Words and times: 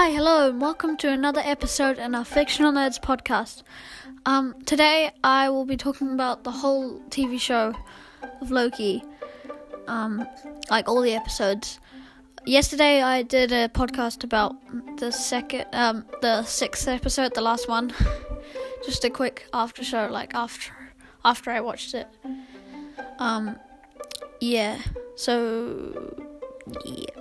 Hi, 0.00 0.10
hello, 0.10 0.48
and 0.48 0.60
welcome 0.60 0.96
to 0.98 1.08
another 1.10 1.40
episode 1.44 1.98
in 1.98 2.14
our 2.14 2.24
Fictional 2.24 2.70
Nerds 2.72 3.00
podcast. 3.00 3.64
Um, 4.26 4.54
today 4.64 5.10
I 5.24 5.50
will 5.50 5.64
be 5.64 5.76
talking 5.76 6.12
about 6.12 6.44
the 6.44 6.52
whole 6.52 7.00
TV 7.10 7.40
show 7.40 7.74
of 8.40 8.52
Loki, 8.52 9.02
um, 9.88 10.24
like 10.70 10.88
all 10.88 11.02
the 11.02 11.14
episodes. 11.14 11.80
Yesterday 12.46 13.02
I 13.02 13.22
did 13.22 13.50
a 13.50 13.68
podcast 13.70 14.22
about 14.22 14.54
the 14.98 15.10
second, 15.10 15.66
um, 15.72 16.06
the 16.22 16.44
sixth 16.44 16.86
episode, 16.86 17.34
the 17.34 17.40
last 17.40 17.68
one. 17.68 17.92
Just 18.86 19.04
a 19.04 19.10
quick 19.10 19.48
after 19.52 19.82
show, 19.82 20.06
like 20.08 20.32
after 20.32 20.72
after 21.24 21.50
I 21.50 21.60
watched 21.60 21.94
it. 21.94 22.06
Um, 23.18 23.58
yeah. 24.40 24.78
So, 25.16 26.14
yeah. 26.84 27.18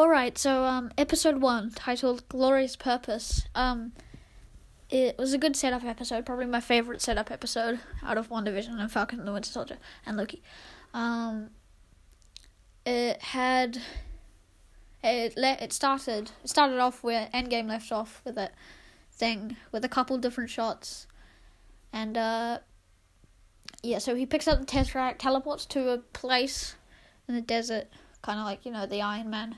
Alright, 0.00 0.38
so 0.38 0.64
um 0.64 0.90
episode 0.96 1.42
one, 1.42 1.72
titled 1.72 2.26
Glorious 2.30 2.74
Purpose. 2.74 3.46
Um 3.54 3.92
it 4.88 5.18
was 5.18 5.34
a 5.34 5.38
good 5.38 5.54
setup 5.54 5.84
episode, 5.84 6.24
probably 6.24 6.46
my 6.46 6.62
favourite 6.62 7.02
setup 7.02 7.30
episode 7.30 7.80
out 8.02 8.16
of 8.16 8.30
WandaVision 8.30 8.80
and 8.80 8.90
Falcon 8.90 9.18
and 9.18 9.28
the 9.28 9.32
Winter 9.32 9.50
Soldier 9.50 9.76
and 10.06 10.16
Loki. 10.16 10.42
Um 10.94 11.50
it 12.86 13.20
had 13.20 13.82
it 15.04 15.36
le- 15.36 15.58
it 15.60 15.70
started 15.70 16.30
it 16.42 16.48
started 16.48 16.78
off 16.78 17.04
where 17.04 17.28
Endgame 17.34 17.68
left 17.68 17.92
off 17.92 18.22
with 18.24 18.36
that 18.36 18.54
thing 19.12 19.58
with 19.70 19.84
a 19.84 19.88
couple 19.88 20.16
different 20.16 20.48
shots. 20.48 21.06
And 21.92 22.16
uh 22.16 22.60
yeah, 23.82 23.98
so 23.98 24.14
he 24.14 24.24
picks 24.24 24.48
up 24.48 24.60
the 24.60 24.64
Tesseract, 24.64 25.18
teleports 25.18 25.66
to 25.66 25.90
a 25.90 25.98
place 25.98 26.76
in 27.28 27.34
the 27.34 27.42
desert, 27.42 27.88
kind 28.22 28.38
of 28.38 28.46
like, 28.46 28.64
you 28.64 28.72
know, 28.72 28.86
the 28.86 29.02
Iron 29.02 29.28
Man 29.28 29.56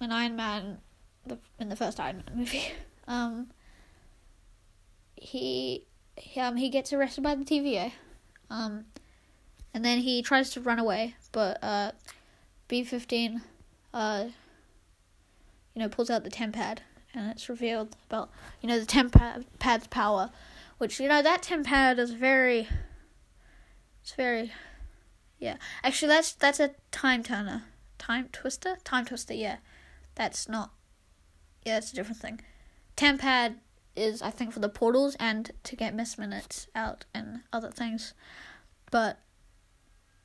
when 0.00 0.12
Iron 0.12 0.34
Man, 0.34 0.78
the, 1.26 1.38
in 1.58 1.68
the 1.68 1.76
first 1.76 2.00
Iron 2.00 2.24
Man 2.26 2.38
movie, 2.38 2.72
um, 3.06 3.48
he, 5.14 5.84
he 6.16 6.40
um 6.40 6.56
he 6.56 6.70
gets 6.70 6.92
arrested 6.92 7.22
by 7.22 7.34
the 7.34 7.44
TVA, 7.44 7.92
um, 8.48 8.86
and 9.74 9.84
then 9.84 9.98
he 9.98 10.22
tries 10.22 10.48
to 10.50 10.60
run 10.60 10.78
away, 10.78 11.16
but 11.32 11.62
uh, 11.62 11.92
B 12.66 12.82
fifteen, 12.82 13.42
uh, 13.92 14.28
you 15.74 15.82
know, 15.82 15.88
pulls 15.90 16.08
out 16.08 16.24
the 16.24 16.30
TemPad, 16.30 16.78
and 17.14 17.30
it's 17.30 17.50
revealed 17.50 17.94
about 18.08 18.30
you 18.62 18.68
know 18.70 18.80
the 18.80 18.86
TemPad 18.86 19.44
pad's 19.58 19.86
power, 19.88 20.30
which 20.78 20.98
you 20.98 21.08
know 21.08 21.20
that 21.20 21.42
TemPad 21.42 21.98
is 21.98 22.12
very, 22.12 22.68
it's 24.02 24.14
very, 24.14 24.50
yeah. 25.38 25.56
Actually, 25.84 26.08
that's 26.08 26.32
that's 26.32 26.58
a 26.58 26.70
time 26.90 27.22
turner, 27.22 27.64
time 27.98 28.30
twister, 28.32 28.78
time 28.82 29.04
twister, 29.04 29.34
yeah. 29.34 29.56
That's 30.20 30.50
not. 30.50 30.72
Yeah, 31.64 31.76
that's 31.76 31.92
a 31.92 31.94
different 31.94 32.20
thing. 32.20 32.42
TemPad 32.94 33.54
is, 33.96 34.20
I 34.20 34.28
think, 34.28 34.52
for 34.52 34.60
the 34.60 34.68
portals 34.68 35.16
and 35.18 35.50
to 35.64 35.74
get 35.74 35.94
miss 35.94 36.18
minutes 36.18 36.66
out 36.74 37.06
and 37.14 37.40
other 37.54 37.70
things. 37.70 38.12
But 38.90 39.18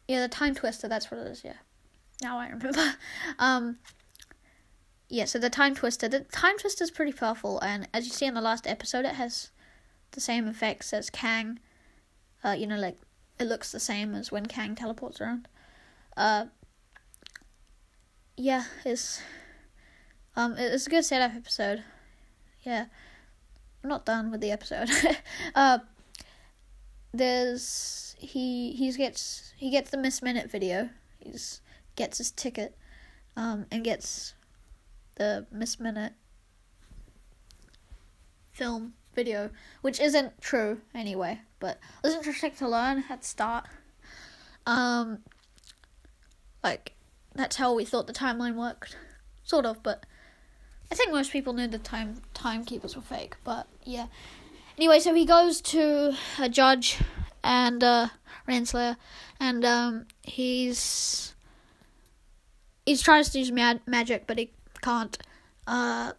yeah, 0.06 0.20
the 0.20 0.28
time 0.28 0.54
twister. 0.54 0.90
That's 0.90 1.10
what 1.10 1.22
it 1.22 1.28
is. 1.28 1.46
Yeah, 1.46 1.60
now 2.22 2.38
I 2.38 2.50
remember. 2.50 2.96
um. 3.40 3.78
Yeah, 5.08 5.24
so 5.24 5.40
the 5.40 5.50
time 5.50 5.76
twister. 5.76 6.10
The 6.10 6.20
time 6.20 6.58
twister 6.58 6.84
is 6.84 6.92
pretty 6.92 7.14
powerful, 7.14 7.62
and 7.62 7.88
as 7.94 8.06
you 8.06 8.12
see 8.12 8.26
in 8.26 8.34
the 8.34 8.42
last 8.42 8.68
episode, 8.68 9.06
it 9.06 9.16
has 9.16 9.52
the 10.12 10.20
same 10.20 10.46
effects 10.46 10.92
as 10.92 11.10
Kang. 11.10 11.60
Uh, 12.44 12.52
you 12.52 12.68
know, 12.68 12.78
like 12.78 12.98
it 13.40 13.46
looks 13.46 13.72
the 13.72 13.80
same 13.80 14.14
as 14.14 14.30
when 14.30 14.46
Kang 14.48 14.76
teleports 14.76 15.22
around. 15.22 15.48
Uh. 16.18 16.48
Yeah, 18.36 18.66
it's 18.84 19.22
um, 20.36 20.56
it's 20.58 20.88
a 20.88 20.90
good 20.90 21.06
setup 21.06 21.36
episode. 21.36 21.84
Yeah, 22.64 22.86
I'm 23.84 23.90
not 23.90 24.06
done 24.06 24.32
with 24.32 24.42
the 24.42 24.52
episode. 24.52 24.90
uh, 25.56 25.80
there's 27.14 28.16
he 28.20 28.72
he 28.74 28.92
gets 28.94 29.54
he 29.58 29.70
gets 29.70 29.90
the 29.92 29.98
Miss 29.98 30.22
Minute 30.22 30.52
video. 30.52 30.90
He's 31.20 31.62
gets 31.96 32.18
his 32.18 32.32
ticket, 32.32 32.78
um, 33.38 33.66
and 33.72 33.84
gets 33.84 34.34
the 35.16 35.46
Miss 35.52 35.80
Minute 35.80 36.14
film 38.52 38.94
video, 39.14 39.50
which 39.82 40.00
isn't 40.00 40.42
true 40.42 40.82
anyway, 40.94 41.40
but 41.60 41.80
it 42.04 42.08
was 42.08 42.16
interesting 42.16 42.52
to 42.52 42.68
learn 42.68 43.06
at 43.10 43.22
the 43.22 43.28
start. 43.28 43.66
Um, 44.66 45.20
like 46.64 46.94
that's 47.34 47.56
how 47.58 47.74
we 47.74 47.86
thought 47.86 48.08
the 48.08 48.14
timeline 48.14 48.56
worked, 48.56 48.98
sort 49.44 49.66
of, 49.66 49.82
but 49.84 50.06
I 50.92 50.96
think 50.96 51.12
most 51.12 51.32
people 51.32 51.54
knew 51.54 51.68
the 51.68 51.78
time 51.78 52.22
timekeepers 52.34 52.96
were 52.96 53.02
fake, 53.02 53.36
but 53.44 53.68
yeah. 53.84 54.08
Anyway, 54.78 55.00
so 55.00 55.14
he 55.14 55.26
goes 55.26 55.62
to 55.62 56.16
a 56.40 56.50
judge 56.50 57.00
and 57.44 57.84
uh 57.84 58.08
Renslayer 58.48 58.98
and 59.40 59.64
um 59.66 60.06
he's 60.24 61.34
he's 62.86 63.02
tries 63.02 63.30
to 63.30 63.40
use 63.40 63.52
mad 63.52 63.82
magic 63.86 64.28
but 64.28 64.38
he 64.38 64.52
can't. 64.82 65.18
Uh 65.66 66.14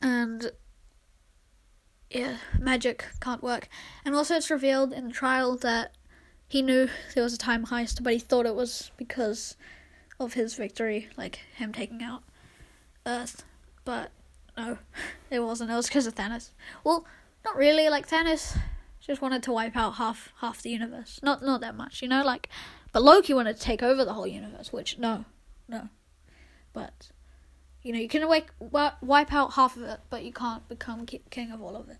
and 0.00 0.52
yeah, 2.10 2.36
magic 2.58 3.06
can't 3.20 3.42
work. 3.42 3.68
And 4.04 4.14
also 4.14 4.36
it's 4.36 4.50
revealed 4.50 4.92
in 4.92 5.08
the 5.08 5.14
trial 5.14 5.56
that 5.58 5.92
he 6.48 6.60
knew 6.60 6.88
there 7.14 7.24
was 7.24 7.32
a 7.32 7.38
time 7.38 7.66
heist, 7.66 8.02
but 8.02 8.12
he 8.12 8.18
thought 8.18 8.46
it 8.46 8.54
was 8.54 8.90
because 8.98 9.56
of 10.20 10.34
his 10.34 10.54
victory, 10.54 11.08
like 11.16 11.36
him 11.56 11.72
taking 11.72 12.02
out 12.02 12.22
Earth, 13.06 13.44
but 13.84 14.10
no, 14.56 14.78
it 15.30 15.40
wasn't. 15.40 15.70
It 15.70 15.74
was 15.74 15.86
because 15.86 16.06
of 16.06 16.14
Thanos. 16.14 16.50
Well, 16.84 17.06
not 17.44 17.56
really. 17.56 17.88
Like 17.88 18.08
Thanos 18.08 18.56
just 19.00 19.20
wanted 19.20 19.42
to 19.44 19.52
wipe 19.52 19.76
out 19.76 19.96
half 19.96 20.32
half 20.40 20.62
the 20.62 20.70
universe. 20.70 21.20
Not 21.22 21.42
not 21.42 21.60
that 21.60 21.76
much, 21.76 22.02
you 22.02 22.08
know. 22.08 22.22
Like, 22.24 22.48
but 22.92 23.02
Loki 23.02 23.34
wanted 23.34 23.56
to 23.56 23.62
take 23.62 23.82
over 23.82 24.04
the 24.04 24.12
whole 24.12 24.26
universe. 24.26 24.72
Which 24.72 24.98
no, 24.98 25.24
no. 25.68 25.88
But 26.72 27.10
you 27.82 27.92
know, 27.92 27.98
you 27.98 28.08
can 28.08 28.28
wipe 28.28 28.50
wipe 28.60 29.32
out 29.32 29.54
half 29.54 29.76
of 29.76 29.82
it, 29.82 30.00
but 30.08 30.24
you 30.24 30.32
can't 30.32 30.68
become 30.68 31.06
king 31.06 31.50
of 31.50 31.60
all 31.60 31.76
of 31.76 31.88
it. 31.88 31.98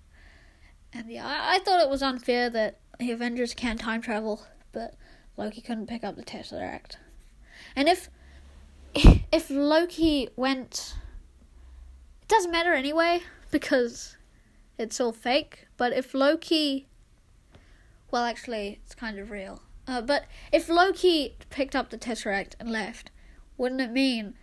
And 0.92 1.10
yeah, 1.10 1.26
I, 1.26 1.56
I 1.56 1.58
thought 1.58 1.80
it 1.80 1.90
was 1.90 2.02
unfair 2.02 2.50
that 2.50 2.78
the 2.98 3.10
Avengers 3.10 3.54
can 3.54 3.78
time 3.78 4.00
travel, 4.00 4.46
but 4.72 4.94
Loki 5.36 5.60
couldn't 5.60 5.88
pick 5.88 6.04
up 6.04 6.16
the 6.16 6.22
Tesseract. 6.22 6.96
And 7.74 7.88
if 7.88 8.10
if 9.32 9.48
Loki 9.50 10.28
went, 10.36 10.94
it 12.22 12.28
doesn't 12.28 12.50
matter 12.50 12.74
anyway 12.74 13.22
because 13.50 14.16
it's 14.78 15.00
all 15.00 15.12
fake. 15.12 15.66
But 15.76 15.92
if 15.92 16.14
Loki, 16.14 16.88
well, 18.10 18.24
actually, 18.24 18.80
it's 18.84 18.94
kind 18.94 19.18
of 19.18 19.30
real. 19.30 19.62
Uh, 19.86 20.00
but 20.00 20.26
if 20.52 20.68
Loki 20.68 21.36
picked 21.50 21.74
up 21.74 21.90
the 21.90 21.98
Tesseract 21.98 22.54
and 22.60 22.70
left, 22.70 23.10
wouldn't 23.56 23.80
it 23.80 23.90
mean 23.90 24.34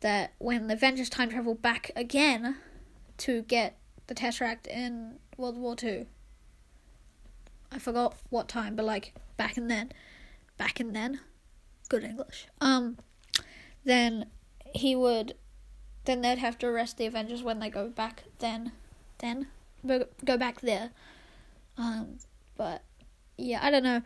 that 0.00 0.32
when 0.38 0.68
the 0.68 0.74
Avengers 0.74 1.08
time 1.08 1.30
travel 1.30 1.54
back 1.54 1.90
again 1.96 2.56
to 3.18 3.42
get 3.42 3.76
the 4.06 4.14
Tesseract 4.14 4.66
in 4.66 5.18
World 5.36 5.58
War 5.58 5.74
Two? 5.76 6.06
I 7.72 7.78
forgot 7.78 8.16
what 8.30 8.48
time, 8.48 8.76
but 8.76 8.86
like 8.86 9.14
back 9.36 9.58
in 9.58 9.66
then, 9.66 9.92
back 10.56 10.80
in 10.80 10.92
then, 10.92 11.20
good 11.88 12.04
English. 12.04 12.46
Um, 12.60 12.96
then 13.86 14.26
he 14.74 14.94
would 14.94 15.34
then 16.04 16.20
they'd 16.20 16.38
have 16.38 16.58
to 16.58 16.66
arrest 16.66 16.98
the 16.98 17.06
Avengers 17.06 17.42
when 17.42 17.60
they 17.60 17.70
go 17.70 17.88
back 17.88 18.24
then 18.38 18.72
then 19.18 19.46
go 19.86 20.36
back 20.36 20.60
there. 20.60 20.90
Um 21.78 22.18
but 22.56 22.82
yeah, 23.38 23.60
I 23.62 23.70
don't 23.70 23.84
know. 23.84 24.02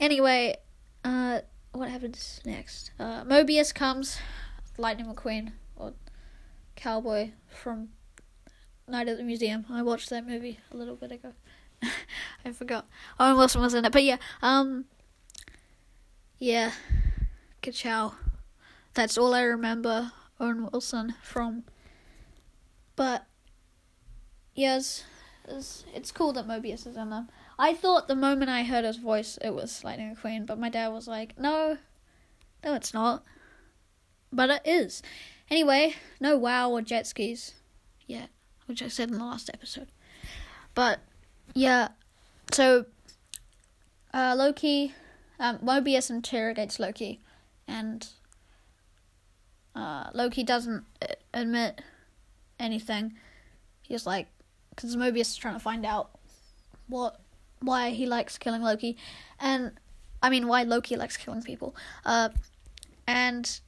Anyway, 0.00 0.56
uh 1.04 1.40
what 1.72 1.90
happens 1.90 2.40
next? 2.46 2.92
Uh 2.98 3.24
Mobius 3.24 3.74
comes 3.74 4.18
Lightning 4.78 5.06
McQueen 5.06 5.52
or 5.76 5.92
Cowboy 6.76 7.32
from 7.48 7.90
Night 8.86 9.08
at 9.08 9.16
the 9.16 9.24
Museum. 9.24 9.66
I 9.70 9.82
watched 9.82 10.10
that 10.10 10.26
movie 10.26 10.60
a 10.72 10.76
little 10.76 10.96
bit 10.96 11.10
ago. 11.12 11.32
I 12.44 12.52
forgot. 12.52 12.86
Owen 13.18 13.36
Wilson 13.36 13.60
was 13.60 13.74
in 13.74 13.84
it. 13.84 13.92
But 13.92 14.04
yeah, 14.04 14.18
um 14.40 14.84
yeah. 16.38 16.72
Good 17.60 17.74
chow. 17.74 18.14
That's 18.94 19.18
all 19.18 19.34
I 19.34 19.42
remember 19.42 20.12
Owen 20.38 20.68
Wilson 20.70 21.14
from. 21.20 21.64
But 22.94 23.26
yes, 24.54 25.04
it's, 25.48 25.84
it's 25.92 26.12
cool 26.12 26.32
that 26.34 26.46
Mobius 26.46 26.86
is 26.86 26.96
in 26.96 27.10
them. 27.10 27.28
I 27.58 27.74
thought 27.74 28.06
the 28.06 28.14
moment 28.14 28.50
I 28.50 28.62
heard 28.62 28.84
his 28.84 28.96
voice 28.96 29.36
it 29.42 29.54
was 29.54 29.82
Lightning 29.82 30.14
McQueen, 30.14 30.46
but 30.46 30.58
my 30.58 30.68
dad 30.68 30.88
was 30.88 31.08
like, 31.08 31.38
"No, 31.38 31.78
no, 32.64 32.74
it's 32.74 32.94
not." 32.94 33.24
But 34.32 34.50
it 34.50 34.62
is. 34.64 35.02
Anyway, 35.50 35.94
no 36.20 36.36
wow 36.36 36.70
or 36.70 36.82
jet 36.82 37.06
skis 37.06 37.54
yet, 38.06 38.30
which 38.66 38.82
I 38.82 38.88
said 38.88 39.10
in 39.10 39.18
the 39.18 39.24
last 39.24 39.50
episode. 39.52 39.88
But 40.74 41.00
yeah, 41.54 41.88
so 42.52 42.86
uh, 44.12 44.34
Loki, 44.36 44.94
um, 45.38 45.58
Mobius 45.58 46.10
interrogates 46.10 46.80
Loki, 46.80 47.20
and 47.68 48.08
uh, 49.74 50.10
Loki 50.12 50.42
doesn't 50.42 50.84
admit 51.32 51.80
anything. 52.58 53.14
He's 53.82 54.06
like, 54.06 54.28
because 54.70 54.96
Mobius 54.96 55.20
is 55.20 55.36
trying 55.36 55.54
to 55.54 55.60
find 55.60 55.84
out 55.84 56.10
what 56.88 57.20
why 57.60 57.90
he 57.90 58.06
likes 58.06 58.36
killing 58.36 58.62
Loki, 58.62 58.96
and 59.40 59.72
I 60.22 60.30
mean 60.30 60.48
why 60.48 60.62
Loki 60.62 60.96
likes 60.96 61.16
killing 61.16 61.42
people. 61.42 61.74
Uh, 62.04 62.30
and 63.06 63.60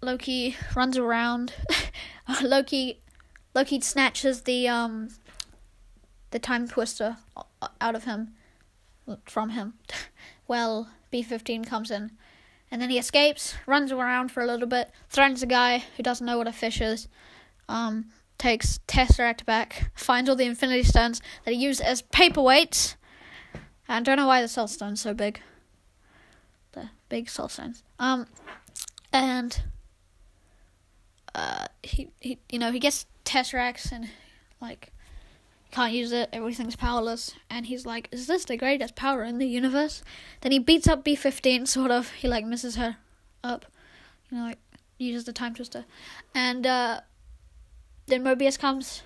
Loki 0.00 0.56
runs 0.74 0.96
around. 0.96 1.54
Loki 2.42 3.00
Loki 3.54 3.80
snatches 3.80 4.42
the 4.42 4.68
um 4.68 5.10
the 6.30 6.38
time 6.38 6.68
twister 6.68 7.16
out 7.80 7.94
of 7.94 8.04
him 8.04 8.34
from 9.24 9.50
him. 9.50 9.74
well, 10.48 10.88
B15 11.12 11.66
comes 11.66 11.90
in. 11.90 12.12
And 12.70 12.82
then 12.82 12.90
he 12.90 12.98
escapes, 12.98 13.54
runs 13.66 13.92
around 13.92 14.30
for 14.30 14.42
a 14.42 14.46
little 14.46 14.66
bit, 14.66 14.90
threatens 15.08 15.42
a 15.42 15.46
guy 15.46 15.84
who 15.96 16.02
doesn't 16.02 16.26
know 16.26 16.36
what 16.36 16.46
a 16.46 16.52
fish 16.52 16.80
is, 16.80 17.08
um, 17.68 18.06
takes 18.36 18.78
Tesseract 18.86 19.44
back, 19.46 19.90
finds 19.94 20.28
all 20.28 20.36
the 20.36 20.44
Infinity 20.44 20.82
Stones 20.82 21.22
that 21.44 21.54
he 21.54 21.60
used 21.60 21.80
as 21.80 22.02
paperweights. 22.02 22.96
I 23.88 24.00
don't 24.00 24.16
know 24.16 24.26
why 24.26 24.42
the 24.42 24.48
Soul 24.48 24.68
Stone's 24.68 25.00
so 25.00 25.14
big. 25.14 25.40
The 26.72 26.90
big 27.08 27.30
Soul 27.30 27.48
Stones. 27.48 27.82
Um, 27.98 28.26
and 29.12 29.62
uh, 31.34 31.66
he 31.82 32.10
he 32.20 32.38
you 32.50 32.58
know 32.58 32.70
he 32.72 32.78
gets 32.78 33.06
Tesseracts 33.24 33.92
and 33.92 34.08
like 34.60 34.92
can't 35.70 35.92
use 35.92 36.12
it, 36.12 36.30
everything's 36.32 36.76
powerless, 36.76 37.34
and 37.50 37.66
he's 37.66 37.84
like, 37.84 38.08
Is 38.10 38.26
this 38.26 38.44
the 38.44 38.56
greatest 38.56 38.94
power 38.94 39.22
in 39.22 39.38
the 39.38 39.46
universe? 39.46 40.02
Then 40.40 40.52
he 40.52 40.58
beats 40.58 40.88
up 40.88 41.04
B 41.04 41.14
fifteen, 41.14 41.66
sort 41.66 41.90
of, 41.90 42.10
he 42.12 42.28
like 42.28 42.44
misses 42.44 42.76
her 42.76 42.96
up. 43.44 43.66
You 44.30 44.38
know, 44.38 44.44
like 44.44 44.58
uses 44.98 45.24
the 45.24 45.32
time 45.32 45.54
twister. 45.54 45.84
And 46.34 46.66
uh 46.66 47.00
then 48.06 48.24
Mobius 48.24 48.58
comes 48.58 49.02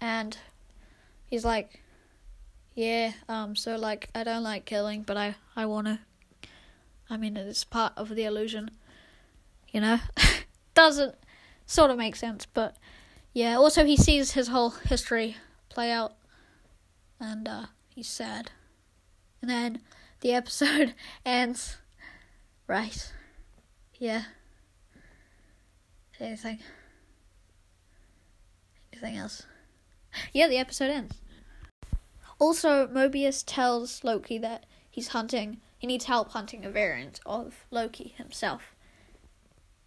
and 0.00 0.36
he's 1.26 1.44
like 1.44 1.82
Yeah, 2.74 3.12
um, 3.28 3.56
so 3.56 3.76
like 3.76 4.08
I 4.14 4.24
don't 4.24 4.42
like 4.42 4.64
killing, 4.64 5.02
but 5.02 5.16
I, 5.16 5.36
I 5.56 5.66
wanna 5.66 6.00
I 7.10 7.16
mean 7.16 7.36
it's 7.36 7.64
part 7.64 7.92
of 7.96 8.10
the 8.10 8.24
illusion. 8.24 8.70
You 9.70 9.80
know? 9.80 9.98
Doesn't 10.74 11.14
sort 11.66 11.90
of 11.90 11.96
make 11.96 12.16
sense, 12.16 12.46
but 12.46 12.76
yeah, 13.32 13.56
also 13.56 13.84
he 13.84 13.96
sees 13.96 14.32
his 14.32 14.48
whole 14.48 14.70
history 14.70 15.36
play 15.72 15.90
out, 15.90 16.14
and 17.18 17.48
uh, 17.48 17.66
he's 17.88 18.08
sad. 18.08 18.50
And 19.40 19.50
then 19.50 19.80
the 20.20 20.32
episode 20.32 20.94
ends. 21.26 21.78
Right. 22.66 23.12
Yeah. 23.98 24.24
Anything? 26.20 26.60
Anything 28.92 29.16
else? 29.16 29.46
Yeah, 30.32 30.46
the 30.48 30.58
episode 30.58 30.90
ends. 30.90 31.16
Also, 32.38 32.86
Mobius 32.86 33.42
tells 33.44 34.04
Loki 34.04 34.38
that 34.38 34.66
he's 34.90 35.08
hunting, 35.08 35.60
he 35.78 35.86
needs 35.86 36.04
help 36.04 36.30
hunting 36.30 36.64
a 36.64 36.70
variant 36.70 37.20
of 37.24 37.64
Loki 37.70 38.14
himself. 38.16 38.74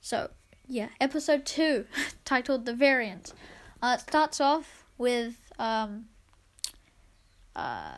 So, 0.01 0.31
yeah, 0.67 0.89
episode 0.99 1.45
2, 1.45 1.85
titled 2.25 2.65
The 2.65 2.73
Variant. 2.73 3.33
Uh, 3.81 3.97
it 3.99 4.01
starts 4.01 4.41
off 4.41 4.85
with 4.97 5.44
um, 5.59 6.05
uh, 7.55 7.97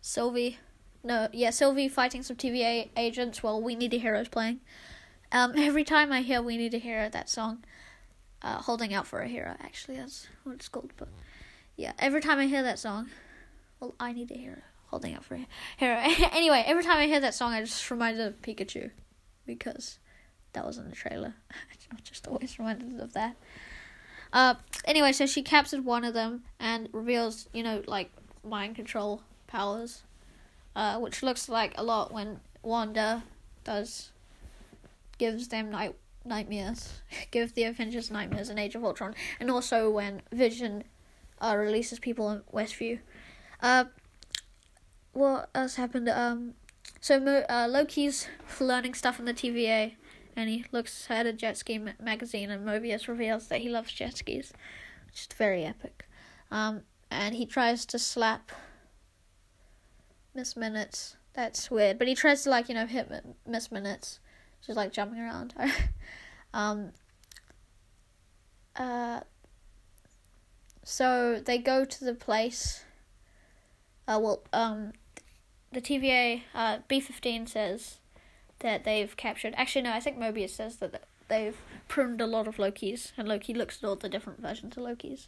Sylvie. 0.00 0.58
No, 1.04 1.28
yeah, 1.32 1.50
Sylvie 1.50 1.88
fighting 1.88 2.22
some 2.22 2.36
TVA 2.36 2.90
agents 2.96 3.42
while 3.42 3.62
We 3.62 3.76
Need 3.76 3.94
a 3.94 3.98
Hero's 3.98 4.28
playing. 4.28 4.60
Um, 5.32 5.52
every 5.56 5.84
time 5.84 6.12
I 6.12 6.22
hear 6.22 6.42
We 6.42 6.56
Need 6.56 6.74
a 6.74 6.78
Hero, 6.78 7.08
that 7.08 7.28
song, 7.28 7.64
uh, 8.42 8.58
Holding 8.62 8.94
Out 8.94 9.06
for 9.06 9.20
a 9.20 9.28
Hero, 9.28 9.56
actually, 9.60 9.96
that's 9.96 10.26
what 10.44 10.54
it's 10.54 10.68
called. 10.68 10.92
But 10.96 11.08
yeah, 11.76 11.92
every 11.98 12.20
time 12.20 12.38
I 12.38 12.46
hear 12.46 12.62
that 12.62 12.78
song, 12.78 13.08
well, 13.80 13.94
I 14.00 14.12
Need 14.12 14.30
a 14.30 14.36
Hero, 14.36 14.62
Holding 14.86 15.14
Out 15.14 15.24
for 15.24 15.34
a 15.34 15.46
Hero. 15.76 15.96
anyway, 16.32 16.64
every 16.66 16.82
time 16.82 16.98
I 16.98 17.06
hear 17.06 17.20
that 17.20 17.34
song, 17.34 17.52
I 17.52 17.60
just 17.60 17.90
reminded 17.90 18.26
of 18.26 18.40
Pikachu 18.42 18.90
because 19.46 19.98
that 20.52 20.66
was 20.66 20.78
in 20.78 20.88
the 20.88 20.96
trailer. 20.96 21.34
I'm 21.90 21.98
just 22.02 22.26
always 22.26 22.58
reminded 22.58 23.00
of 23.00 23.12
that. 23.12 23.36
Uh, 24.36 24.54
anyway, 24.84 25.12
so 25.12 25.24
she 25.24 25.42
captured 25.42 25.82
one 25.82 26.04
of 26.04 26.12
them 26.12 26.42
and 26.60 26.90
reveals, 26.92 27.48
you 27.54 27.62
know, 27.62 27.82
like 27.86 28.10
mind 28.44 28.76
control 28.76 29.22
powers, 29.46 30.02
uh, 30.76 30.98
which 30.98 31.22
looks 31.22 31.48
like 31.48 31.72
a 31.78 31.82
lot 31.82 32.12
when 32.12 32.38
Wanda 32.62 33.24
does 33.64 34.10
gives 35.16 35.48
them 35.48 35.70
night 35.70 35.94
nightmares, 36.26 37.00
give 37.30 37.54
the 37.54 37.64
Avengers 37.64 38.10
nightmares 38.10 38.50
in 38.50 38.58
Age 38.58 38.74
of 38.74 38.84
Ultron, 38.84 39.14
and 39.40 39.50
also 39.50 39.88
when 39.88 40.20
Vision 40.30 40.84
uh, 41.40 41.56
releases 41.56 41.98
people 41.98 42.30
in 42.30 42.42
Westview. 42.52 42.98
Uh, 43.62 43.86
what 45.14 45.48
else 45.54 45.76
happened? 45.76 46.10
Um, 46.10 46.52
so 47.00 47.16
uh, 47.48 47.68
Loki's 47.70 48.28
learning 48.60 48.92
stuff 48.92 49.18
in 49.18 49.24
the 49.24 49.32
TVA 49.32 49.94
and 50.36 50.50
he 50.50 50.66
looks 50.70 51.06
at 51.08 51.26
a 51.26 51.32
jet 51.32 51.56
ski 51.56 51.80
magazine, 52.00 52.50
and 52.50 52.66
Mobius 52.66 53.08
reveals 53.08 53.48
that 53.48 53.62
he 53.62 53.70
loves 53.70 53.92
jet 53.92 54.18
skis, 54.18 54.52
which 55.06 55.22
is 55.22 55.28
very 55.36 55.64
epic. 55.64 56.06
Um, 56.50 56.82
and 57.10 57.34
he 57.34 57.46
tries 57.46 57.86
to 57.86 57.98
slap 57.98 58.52
Miss 60.34 60.54
Minutes. 60.54 61.16
That's 61.32 61.70
weird, 61.70 61.98
but 61.98 62.06
he 62.06 62.14
tries 62.14 62.42
to 62.44 62.50
like 62.50 62.68
you 62.68 62.74
know 62.74 62.86
hit 62.86 63.10
Miss 63.46 63.72
Minutes. 63.72 64.20
She's 64.60 64.76
like 64.76 64.92
jumping 64.92 65.18
around. 65.18 65.54
um. 66.54 66.92
Uh. 68.76 69.20
So 70.84 71.40
they 71.44 71.58
go 71.58 71.84
to 71.84 72.04
the 72.04 72.14
place. 72.14 72.84
Uh, 74.06 74.20
well, 74.22 74.42
um, 74.52 74.92
the 75.72 75.80
TVA, 75.80 76.42
uh, 76.54 76.78
B15 76.88 77.48
says 77.48 77.98
that 78.60 78.84
they've 78.84 79.16
captured. 79.16 79.54
Actually, 79.56 79.82
no, 79.82 79.92
I 79.92 80.00
think 80.00 80.18
Mobius 80.18 80.50
says 80.50 80.76
that 80.76 81.04
they've 81.28 81.56
pruned 81.88 82.20
a 82.20 82.26
lot 82.26 82.48
of 82.48 82.56
Lokis, 82.56 83.12
and 83.16 83.28
Loki 83.28 83.54
looks 83.54 83.82
at 83.82 83.88
all 83.88 83.96
the 83.96 84.08
different 84.08 84.40
versions 84.40 84.76
of 84.76 84.82
Lokis. 84.82 85.26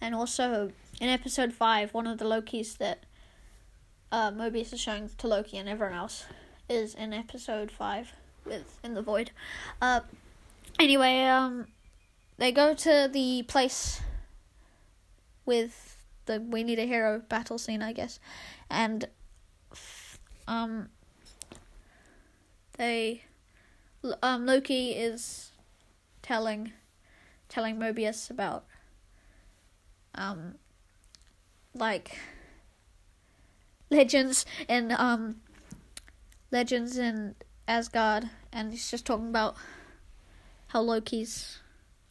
And 0.00 0.14
also, 0.14 0.72
in 1.00 1.08
episode 1.08 1.52
5, 1.52 1.94
one 1.94 2.06
of 2.06 2.18
the 2.18 2.24
Lokis 2.24 2.76
that 2.78 3.04
uh, 4.12 4.30
Mobius 4.30 4.72
is 4.72 4.80
showing 4.80 5.10
to 5.18 5.28
Loki 5.28 5.56
and 5.56 5.68
everyone 5.68 5.96
else 5.96 6.26
is 6.68 6.94
in 6.94 7.12
episode 7.12 7.70
5 7.70 8.12
with 8.44 8.78
In 8.82 8.94
the 8.94 9.02
Void. 9.02 9.30
Uh, 9.80 10.00
anyway, 10.78 11.24
um, 11.24 11.66
they 12.38 12.52
go 12.52 12.74
to 12.74 13.08
the 13.12 13.42
place 13.48 14.00
with 15.46 15.96
the 16.26 16.40
We 16.40 16.62
Need 16.62 16.78
a 16.78 16.86
Hero 16.86 17.22
battle 17.28 17.58
scene, 17.58 17.82
I 17.82 17.92
guess, 17.92 18.18
and 18.70 19.08
um, 20.46 20.88
they 22.76 23.22
um 24.22 24.46
Loki 24.46 24.90
is 24.90 25.52
telling 26.22 26.72
telling 27.48 27.76
Mobius 27.76 28.30
about 28.30 28.64
um 30.14 30.56
like 31.74 32.18
legends 33.90 34.44
and 34.68 34.92
um 34.92 35.36
legends 36.50 36.98
in 36.98 37.34
Asgard 37.66 38.30
and 38.52 38.72
he's 38.72 38.90
just 38.90 39.06
talking 39.06 39.28
about 39.28 39.56
how 40.68 40.80
Loki's 40.80 41.58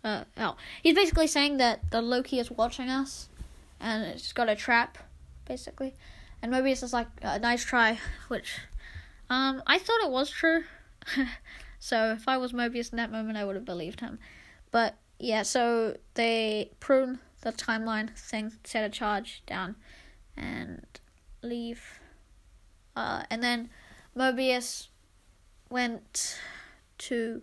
uh 0.04 0.24
oh 0.38 0.56
he's 0.82 0.96
basically 0.96 1.28
saying 1.28 1.58
that 1.58 1.92
the 1.92 2.02
Loki 2.02 2.40
is 2.40 2.50
watching 2.52 2.90
us 2.90 3.30
and 3.80 4.04
it's 4.04 4.34
got 4.34 4.50
a 4.50 4.56
trap 4.56 4.98
basically. 5.46 5.94
And 6.42 6.52
Mobius 6.52 6.84
is 6.84 6.94
like 6.94 7.08
a 7.22 7.40
nice 7.40 7.64
try 7.64 8.00
which 8.28 8.60
um, 9.34 9.64
I 9.66 9.80
thought 9.80 10.04
it 10.04 10.12
was 10.12 10.30
true. 10.30 10.64
so 11.80 12.12
if 12.12 12.28
I 12.28 12.38
was 12.38 12.54
Mobius 12.54 12.92
in 12.92 12.98
that 12.98 13.12
moment, 13.12 13.36
I 13.36 13.44
would 13.44 13.56
have 13.56 13.66
believed 13.66 14.00
him. 14.00 14.20
But 14.70 14.96
yeah, 15.18 15.42
so 15.42 15.98
they 16.14 16.70
prune 16.80 17.18
the 17.42 17.52
timeline 17.52 18.16
thing, 18.16 18.52
set 18.64 18.84
a 18.84 18.90
charge 18.90 19.42
down, 19.48 19.76
and 20.38 20.86
leave. 21.42 22.00
Uh, 22.96 23.24
and 23.32 23.42
then 23.42 23.72
Mobius 24.16 24.90
went 25.72 26.40
to 27.00 27.42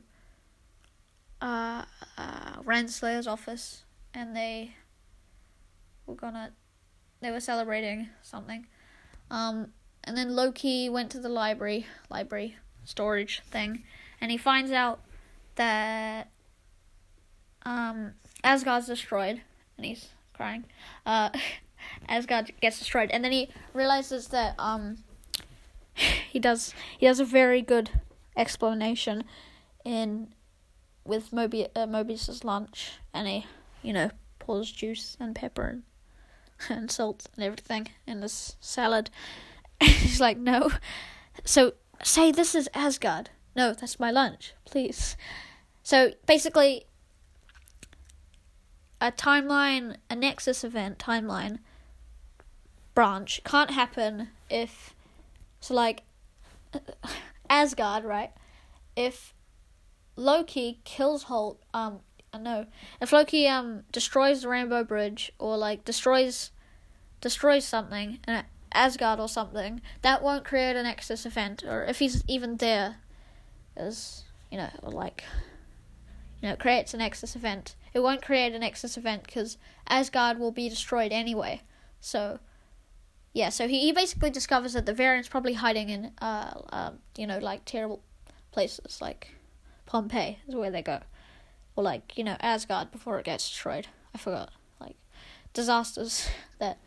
uh, 1.43 1.85
uh, 2.17 2.63
Renslayer's 2.63 3.27
office, 3.27 3.83
and 4.15 4.37
they 4.37 4.75
were 6.07 6.15
gonna, 6.15 6.53
they 7.21 7.33
were 7.33 7.41
celebrating 7.41 8.11
something. 8.23 8.67
Um, 9.29 9.73
and 10.05 10.17
then 10.17 10.35
Loki 10.35 10.89
went 10.89 11.11
to 11.11 11.21
the 11.21 11.29
library, 11.29 11.87
library 12.09 12.57
storage 12.85 13.43
thing, 13.51 13.85
and 14.21 14.31
he 14.31 14.37
finds 14.37 14.73
out 14.73 15.01
that 15.57 16.29
um, 17.65 18.13
Asgard's 18.43 18.87
destroyed, 18.87 19.43
and 19.77 19.87
he's 19.87 20.09
crying. 20.35 20.65
Uh, 21.05 21.31
Asgard 22.09 22.53
gets 22.61 22.79
destroyed, 22.79 23.11
and 23.11 23.25
then 23.25 23.33
he 23.33 23.49
realizes 23.75 24.29
that 24.29 24.55
um, 24.59 24.99
he 26.31 26.39
does 26.39 26.75
he 26.99 27.07
does 27.07 27.21
a 27.21 27.25
very 27.25 27.63
good 27.63 27.91
explanation 28.37 29.25
in 29.85 30.29
with 31.05 31.31
Mobi- 31.31 31.69
uh, 31.75 32.47
lunch, 32.47 32.93
and 33.13 33.27
he, 33.27 33.47
you 33.83 33.93
know, 33.93 34.11
pours 34.39 34.71
juice 34.71 35.17
and 35.19 35.35
pepper 35.35 35.63
and, 35.63 35.83
and 36.69 36.91
salt 36.91 37.27
and 37.35 37.45
everything 37.45 37.89
in 38.07 38.21
this 38.21 38.57
salad. 38.61 39.11
he's 39.83 40.21
like, 40.21 40.39
no. 40.39 40.71
So 41.45 41.75
say 42.03 42.33
this 42.33 42.55
is 42.55 42.69
Asgard. 42.75 43.31
No, 43.57 43.73
that's 43.73 43.99
my 43.99 44.11
lunch, 44.11 44.55
please. 44.65 45.17
So 45.83 46.13
basically, 46.27 46.85
a 49.01 49.11
timeline, 49.11 49.97
a 50.09 50.17
Nexus 50.17 50.63
event 50.63 50.99
timeline 50.99 51.59
branch 52.95 53.41
can't 53.45 53.71
happen 53.71 54.29
if, 54.49 54.95
so 55.61 55.75
like, 55.75 56.03
Asgard, 57.51 58.05
right? 58.05 58.33
If 58.95 59.35
Loki 60.17 60.81
kills 60.85 61.25
Hulk, 61.25 61.61
um, 61.73 62.01
I 62.33 62.39
know 62.39 62.67
if 63.01 63.13
Loki 63.13 63.49
um 63.49 63.83
destroys 63.91 64.43
the 64.43 64.49
Rainbow 64.49 64.85
Bridge 64.85 65.33
or 65.39 65.57
like 65.57 65.85
destroys 65.85 66.53
destroys 67.21 67.65
something 67.65 68.21
and 68.25 68.45
Asgard 68.73 69.21
or 69.21 69.29
something, 69.29 69.81
that 70.03 70.23
won't 70.23 70.45
create 70.45 70.77
a 70.77 70.83
Nexus 70.83 71.27
event, 71.27 71.63
or 71.65 71.85
if 71.85 71.99
he's 71.99 72.25
even 72.29 72.57
there, 72.57 72.97
you 73.77 74.59
know, 74.59 74.71
like 74.83 75.25
you 76.41 76.49
know, 76.49 76.57
creates 76.57 76.95
a 76.95 76.97
Nexus 76.97 77.37
event. 77.37 77.77
It 77.93 78.01
won't 78.01 78.23
create 78.23 78.55
a 78.55 78.59
Nexus 78.59 78.97
event 78.97 79.25
because 79.25 79.59
Asgard 79.89 80.39
will 80.39 80.53
be 80.53 80.69
destroyed 80.69 81.13
anyway. 81.13 81.63
So, 82.01 82.39
yeah, 83.35 83.51
so 83.51 83.69
he, 83.69 83.81
he 83.81 83.93
basically 83.93 84.31
discovers 84.31 84.73
that 84.73 84.87
the 84.87 84.95
variant's 84.95 85.29
probably 85.29 85.55
hiding 85.55 85.91
in, 85.91 86.13
uh, 86.21 86.53
uh, 86.73 86.91
you 87.17 87.27
know, 87.27 87.39
like 87.39 87.65
terrible 87.65 88.03
places, 88.53 89.01
like 89.01 89.35
Pompeii 89.87 90.39
is 90.49 90.55
where 90.55 90.71
they 90.71 90.83
go. 90.83 91.01
Or 91.77 91.85
like, 91.85 92.17
you 92.17 92.25
know, 92.25 92.37
Asgard 92.41 92.91
before 92.91 93.19
it 93.19 93.27
gets 93.27 93.49
destroyed. 93.49 93.89
I 94.15 94.19
forgot. 94.19 94.51
Like, 94.81 94.97
disasters 95.53 96.29
that. 96.59 96.79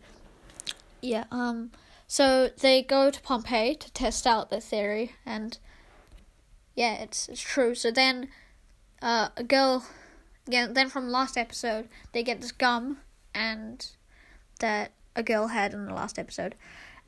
Yeah, 1.03 1.25
um. 1.31 1.71
So 2.07 2.47
they 2.47 2.81
go 2.81 3.11
to 3.11 3.21
Pompeii 3.21 3.75
to 3.75 3.91
test 3.91 4.25
out 4.25 4.49
their 4.49 4.61
theory, 4.61 5.11
and 5.25 5.57
yeah, 6.75 6.93
it's 6.93 7.27
it's 7.27 7.41
true. 7.41 7.75
So 7.75 7.91
then 7.91 8.29
uh, 9.01 9.27
a 9.35 9.43
girl, 9.43 9.85
yeah, 10.47 10.67
then 10.69 10.87
from 10.87 11.09
last 11.09 11.37
episode, 11.37 11.89
they 12.13 12.23
get 12.23 12.39
this 12.39 12.53
gum 12.53 12.99
and 13.35 13.85
that 14.61 14.93
a 15.13 15.23
girl 15.23 15.47
had 15.47 15.73
in 15.73 15.87
the 15.87 15.93
last 15.93 16.17
episode, 16.17 16.55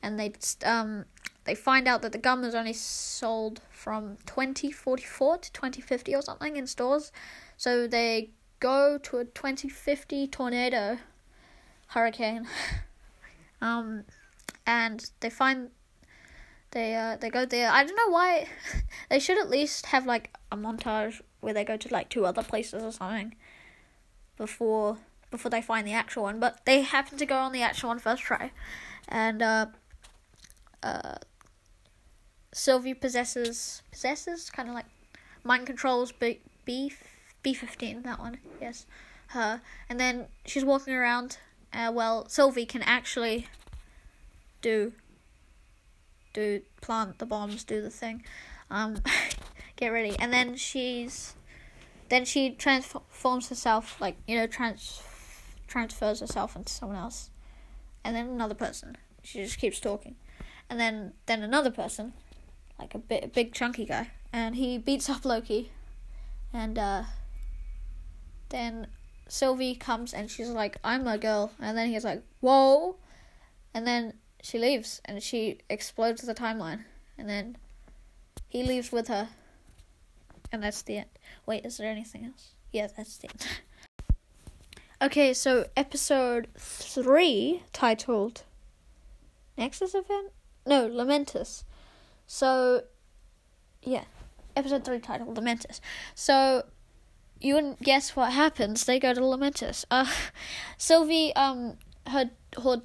and 0.02 0.20
they 0.20 0.34
um 0.62 1.06
they 1.44 1.54
find 1.54 1.88
out 1.88 2.02
that 2.02 2.12
the 2.12 2.18
gum 2.18 2.44
is 2.44 2.54
only 2.54 2.74
sold 2.74 3.62
from 3.70 4.18
2044 4.26 5.38
to 5.38 5.52
2050 5.52 6.14
or 6.14 6.20
something 6.20 6.56
in 6.56 6.66
stores. 6.66 7.12
So 7.56 7.86
they 7.86 8.28
go 8.60 8.98
to 8.98 9.18
a 9.18 9.24
2050 9.24 10.26
tornado 10.26 10.98
hurricane. 11.88 12.46
um 13.60 14.04
and 14.66 15.10
they 15.20 15.30
find 15.30 15.70
they 16.72 16.94
uh 16.94 17.16
they 17.16 17.30
go 17.30 17.44
there. 17.46 17.70
I 17.70 17.84
don't 17.84 17.96
know 17.96 18.12
why 18.12 18.48
they 19.10 19.18
should 19.18 19.38
at 19.38 19.48
least 19.48 19.86
have 19.86 20.06
like 20.06 20.34
a 20.52 20.56
montage 20.56 21.20
where 21.40 21.54
they 21.54 21.64
go 21.64 21.76
to 21.76 21.92
like 21.92 22.08
two 22.08 22.26
other 22.26 22.42
places 22.42 22.82
or 22.82 22.92
something 22.92 23.34
before 24.36 24.98
before 25.30 25.50
they 25.50 25.62
find 25.62 25.86
the 25.86 25.92
actual 25.92 26.24
one. 26.24 26.40
But 26.40 26.64
they 26.64 26.82
happen 26.82 27.18
to 27.18 27.26
go 27.26 27.36
on 27.36 27.52
the 27.52 27.62
actual 27.62 27.88
one 27.88 27.98
first 27.98 28.22
try, 28.22 28.50
and 29.08 29.42
uh, 29.42 29.66
uh, 30.82 31.16
Sylvie 32.52 32.94
possesses 32.94 33.82
possesses 33.90 34.50
kind 34.50 34.68
of 34.68 34.74
like 34.74 34.86
mind 35.44 35.66
controls 35.66 36.12
B 36.12 36.40
B 36.64 36.92
B 37.42 37.54
fifteen 37.54 38.02
that 38.02 38.18
one 38.18 38.38
yes 38.60 38.86
her, 39.28 39.60
and 39.88 39.98
then 39.98 40.26
she's 40.44 40.64
walking 40.64 40.94
around. 40.94 41.38
Uh, 41.72 41.90
well, 41.92 42.28
Sylvie 42.28 42.66
can 42.66 42.82
actually 42.82 43.46
do 44.62 44.92
do 46.32 46.60
plant 46.82 47.18
the 47.18 47.26
bombs, 47.26 47.64
do 47.64 47.80
the 47.80 47.90
thing. 47.90 48.22
Um, 48.70 48.98
get 49.76 49.88
ready. 49.88 50.16
And 50.18 50.32
then 50.32 50.56
she's 50.56 51.34
then 52.08 52.24
she 52.24 52.50
transforms 52.50 53.48
herself 53.48 54.00
like, 54.00 54.16
you 54.26 54.36
know, 54.36 54.46
trans 54.46 55.02
transfers 55.66 56.20
herself 56.20 56.56
into 56.56 56.72
someone 56.72 56.98
else. 56.98 57.30
And 58.04 58.14
then 58.14 58.28
another 58.28 58.54
person. 58.54 58.96
She 59.22 59.42
just 59.42 59.58
keeps 59.58 59.80
talking. 59.80 60.16
And 60.70 60.78
then 60.78 61.12
then 61.26 61.42
another 61.42 61.70
person, 61.70 62.12
like 62.78 62.94
a 62.94 62.98
bit 62.98 63.24
a 63.24 63.28
big 63.28 63.52
chunky 63.52 63.84
guy, 63.84 64.10
and 64.32 64.56
he 64.56 64.78
beats 64.78 65.08
up 65.08 65.24
Loki. 65.24 65.70
And 66.52 66.78
uh 66.78 67.04
then 68.48 68.88
Sylvie 69.28 69.74
comes 69.74 70.14
and 70.14 70.30
she's 70.30 70.48
like, 70.48 70.78
I'm 70.84 71.06
a 71.06 71.18
girl. 71.18 71.52
And 71.60 71.76
then 71.76 71.88
he's 71.88 72.04
like, 72.04 72.22
Whoa. 72.40 72.96
And 73.74 73.86
then 73.86 74.14
she 74.42 74.58
leaves 74.58 75.00
and 75.04 75.22
she 75.22 75.58
explodes 75.68 76.22
the 76.22 76.34
timeline. 76.34 76.84
And 77.18 77.28
then 77.28 77.56
he 78.48 78.62
leaves 78.62 78.92
with 78.92 79.08
her. 79.08 79.28
And 80.52 80.62
that's 80.62 80.82
the 80.82 80.98
end. 80.98 81.10
Wait, 81.44 81.66
is 81.66 81.76
there 81.76 81.90
anything 81.90 82.24
else? 82.24 82.52
Yeah, 82.72 82.88
that's 82.96 83.18
the 83.18 83.28
end. 83.28 83.46
okay, 85.02 85.34
so 85.34 85.66
episode 85.76 86.48
3, 86.56 87.62
titled 87.72 88.44
Nexus 89.58 89.94
Event? 89.94 90.32
No, 90.64 90.88
Lamentis. 90.88 91.64
So, 92.26 92.82
yeah. 93.82 94.04
Episode 94.54 94.84
3 94.84 95.00
titled 95.00 95.36
Lamentis. 95.36 95.80
So, 96.14 96.64
you 97.46 97.54
wouldn't 97.54 97.80
guess 97.80 98.16
what 98.16 98.32
happens. 98.32 98.84
They 98.84 98.98
go 98.98 99.14
to 99.14 99.20
Lamentis. 99.20 99.84
Uh, 99.90 100.10
Sylvie, 100.76 101.34
um, 101.36 101.78
her, 102.08 102.30
her, 102.62 102.82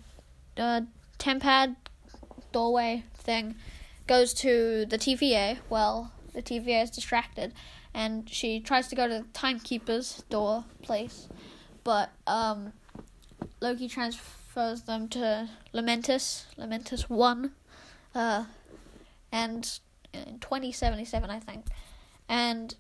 uh, 0.58 0.82
tempad 1.18 1.75
doorway 2.51 3.03
thing 3.15 3.56
goes 4.08 4.34
to 4.36 4.86
the 4.86 4.98
TVA. 4.98 5.58
Well, 5.70 6.12
the 6.34 6.44
TVA 6.44 6.84
is 6.84 6.91
distracted, 6.91 7.53
and 7.94 8.30
she 8.30 8.60
tries 8.60 8.88
to 8.89 8.96
go 8.96 9.08
to 9.08 9.20
the 9.20 9.25
timekeeper's 9.34 10.24
door 10.30 10.65
place, 10.84 11.27
but 11.84 12.12
um, 12.27 12.74
Loki 13.60 13.88
transfers 13.88 14.84
them 14.84 15.08
to 15.10 15.50
Lamentis, 15.74 16.46
Lamentis 16.58 17.10
One, 17.10 17.53
uh, 18.13 18.46
and 19.32 19.80
in 20.13 20.39
twenty 20.39 20.72
seventy 20.72 21.06
seven, 21.06 21.30
I 21.30 21.39
think, 21.39 21.65
and 22.30 22.75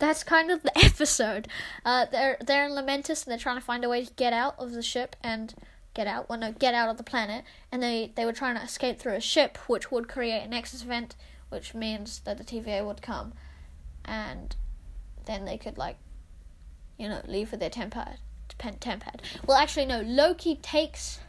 that's 0.00 0.24
kind 0.24 0.50
of 0.50 0.62
the 0.62 0.76
episode. 0.84 1.48
Uh, 1.84 2.06
they're 2.10 2.36
they're 2.44 2.66
in 2.66 2.72
Lamentis 2.72 3.24
and 3.24 3.30
they're 3.30 3.38
trying 3.38 3.58
to 3.58 3.64
find 3.64 3.84
a 3.84 3.88
way 3.88 4.04
to 4.04 4.12
get 4.14 4.32
out 4.32 4.56
of 4.58 4.72
the 4.72 4.82
ship 4.82 5.14
and 5.22 5.54
get 5.94 6.06
out, 6.06 6.28
well, 6.28 6.38
no, 6.38 6.52
get 6.52 6.74
out 6.74 6.88
of 6.88 6.96
the 6.96 7.02
planet, 7.02 7.44
and 7.72 7.82
they, 7.82 8.12
they 8.14 8.24
were 8.24 8.32
trying 8.32 8.56
to 8.56 8.62
escape 8.62 8.98
through 8.98 9.14
a 9.14 9.20
ship, 9.20 9.58
which 9.66 9.90
would 9.90 10.08
create 10.08 10.42
a 10.42 10.48
Nexus 10.48 10.82
event, 10.82 11.16
which 11.48 11.74
means 11.74 12.20
that 12.20 12.38
the 12.38 12.44
TVA 12.44 12.84
would 12.86 13.02
come, 13.02 13.32
and 14.04 14.54
then 15.26 15.44
they 15.44 15.58
could, 15.58 15.76
like, 15.76 15.96
you 16.96 17.08
know, 17.08 17.22
leave 17.26 17.50
with 17.50 17.60
their 17.60 17.70
tempad. 17.70 18.16
Tempad. 18.58 19.20
Well, 19.46 19.56
actually, 19.56 19.86
no. 19.86 20.02
Loki 20.02 20.54
takes 20.56 21.20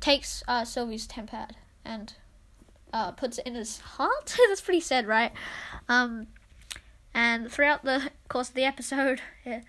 takes 0.00 0.42
uh, 0.48 0.64
Sylvie's 0.64 1.06
tempad 1.06 1.50
and 1.84 2.14
uh, 2.92 3.10
puts 3.12 3.38
it 3.38 3.46
in 3.46 3.54
his 3.54 3.78
heart. 3.96 4.34
That's 4.48 4.62
pretty 4.62 4.80
sad, 4.80 5.06
right? 5.06 5.32
Um, 5.88 6.28
and 7.14 7.50
throughout 7.50 7.84
the 7.84 8.10
course 8.28 8.48
of 8.48 8.54
the 8.54 8.64
episode, 8.64 9.20
it, 9.44 9.64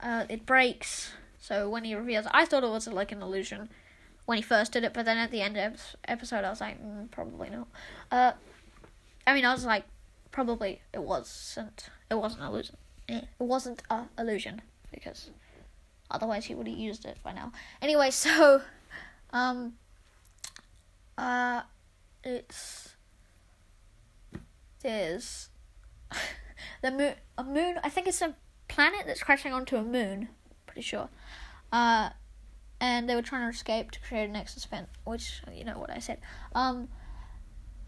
uh, 0.00 0.24
it 0.28 0.46
breaks 0.46 1.12
so 1.42 1.68
when 1.68 1.82
he 1.82 1.96
reveals, 1.96 2.26
I 2.30 2.44
thought 2.44 2.62
it 2.62 2.70
was 2.70 2.86
like 2.86 3.10
an 3.10 3.20
illusion 3.20 3.68
when 4.26 4.36
he 4.36 4.42
first 4.42 4.70
did 4.70 4.84
it, 4.84 4.94
but 4.94 5.04
then 5.04 5.18
at 5.18 5.32
the 5.32 5.42
end 5.42 5.56
of 5.56 5.96
episode, 6.06 6.44
I 6.44 6.50
was 6.50 6.60
like, 6.60 6.80
mm, 6.80 7.10
probably 7.10 7.50
not. 7.50 7.66
Uh, 8.12 8.32
I 9.26 9.34
mean, 9.34 9.44
I 9.44 9.52
was 9.52 9.64
like, 9.64 9.82
probably 10.30 10.82
it 10.94 11.02
wasn't. 11.02 11.88
It 12.08 12.14
wasn't 12.14 12.42
an 12.42 12.48
illusion. 12.48 12.76
It 13.08 13.26
wasn't 13.40 13.82
a 13.90 14.04
illusion 14.16 14.62
because 14.92 15.30
otherwise 16.12 16.44
he 16.44 16.54
would 16.54 16.68
have 16.68 16.78
used 16.78 17.04
it 17.06 17.18
by 17.24 17.32
now. 17.32 17.50
Anyway, 17.82 18.10
so 18.12 18.62
um, 19.32 19.72
uh, 21.18 21.62
it's 22.22 22.94
there's 24.80 25.48
the 26.82 26.90
moon. 26.90 27.14
A 27.38 27.44
moon. 27.44 27.78
I 27.82 27.88
think 27.88 28.06
it's 28.06 28.22
a 28.22 28.34
planet 28.68 29.02
that's 29.06 29.22
crashing 29.22 29.52
onto 29.52 29.76
a 29.76 29.82
moon. 29.82 30.28
Pretty 30.66 30.82
sure. 30.82 31.08
Uh, 31.72 32.10
and 32.80 33.08
they 33.08 33.14
were 33.14 33.22
trying 33.22 33.48
to 33.48 33.54
escape 33.54 33.92
to 33.92 34.00
create 34.00 34.24
an 34.24 34.32
Nexus 34.32 34.64
event, 34.64 34.88
which 35.04 35.40
you 35.54 35.64
know 35.64 35.78
what 35.78 35.90
I 35.90 36.00
said. 36.00 36.18
Um, 36.54 36.88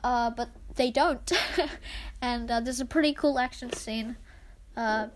uh, 0.04 0.30
but 0.30 0.50
they 0.76 0.90
don't, 0.90 1.32
and 2.22 2.50
uh, 2.50 2.60
there's 2.60 2.80
a 2.80 2.84
pretty 2.84 3.12
cool 3.12 3.38
action 3.38 3.72
scene. 3.72 4.16
Uh, 4.76 5.08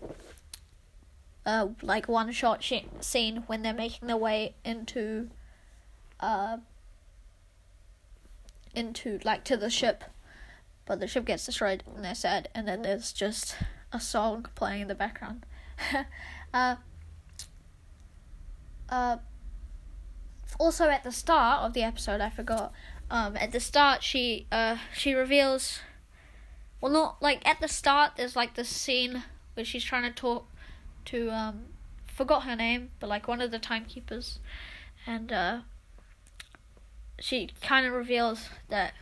uh, 1.45 1.67
like 1.81 2.07
one 2.07 2.31
shot 2.31 2.63
sh- 2.63 2.83
scene 2.99 3.43
when 3.47 3.61
they're 3.61 3.73
making 3.73 4.07
their 4.07 4.17
way 4.17 4.55
into, 4.65 5.29
uh, 6.19 6.57
into 8.75 9.19
like 9.23 9.43
to 9.45 9.55
the 9.55 9.69
ship, 9.69 10.03
but 10.89 10.99
the 10.99 11.07
ship 11.07 11.23
gets 11.23 11.45
destroyed 11.45 11.83
and 11.95 12.03
they're 12.03 12.15
sad. 12.15 12.49
And 12.55 12.67
then 12.67 12.81
there's 12.81 13.13
just 13.13 13.55
a 13.93 13.99
song 13.99 14.47
playing 14.55 14.81
in 14.81 14.87
the 14.87 14.95
background. 14.95 15.45
uh, 16.53 16.77
uh, 18.89 19.17
also 20.57 20.89
at 20.89 21.03
the 21.03 21.11
start 21.11 21.61
of 21.61 21.73
the 21.73 21.83
episode, 21.83 22.21
I 22.21 22.31
forgot. 22.31 22.73
Um, 23.11 23.37
at 23.37 23.51
the 23.51 23.59
start, 23.59 24.03
she 24.03 24.47
uh 24.51 24.77
she 24.91 25.13
reveals. 25.13 25.79
Well, 26.81 26.91
not 26.91 27.21
like 27.21 27.47
at 27.47 27.59
the 27.61 27.67
start. 27.67 28.13
There's 28.17 28.35
like 28.35 28.55
this 28.55 28.69
scene 28.69 29.23
where 29.53 29.65
she's 29.65 29.83
trying 29.83 30.03
to 30.03 30.11
talk 30.11 30.47
to 31.05 31.29
um, 31.29 31.65
forgot 32.07 32.45
her 32.45 32.55
name, 32.55 32.89
but 32.99 33.09
like 33.09 33.27
one 33.27 33.41
of 33.41 33.51
the 33.51 33.59
timekeepers, 33.59 34.39
and 35.05 35.31
uh, 35.31 35.59
she 37.19 37.51
kind 37.61 37.85
of 37.85 37.93
reveals 37.93 38.49
that 38.69 38.93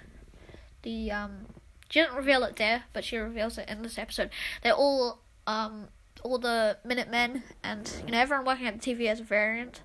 the 0.83 1.11
um, 1.11 1.47
she 1.89 1.99
didn't 2.01 2.15
reveal 2.15 2.43
it 2.43 2.55
there, 2.57 2.83
but 2.93 3.03
she 3.03 3.17
reveals 3.17 3.57
it 3.57 3.69
in 3.69 3.81
this 3.81 3.97
episode. 3.97 4.29
They're 4.63 4.73
all 4.73 5.19
um 5.45 5.87
all 6.23 6.37
the 6.37 6.77
Minutemen 6.83 7.43
and 7.63 7.91
you 8.05 8.11
know 8.11 8.19
everyone 8.19 8.45
working 8.45 8.67
at 8.67 8.81
the 8.81 8.93
TV 8.93 9.07
as 9.07 9.19
a 9.19 9.23
variant. 9.23 9.81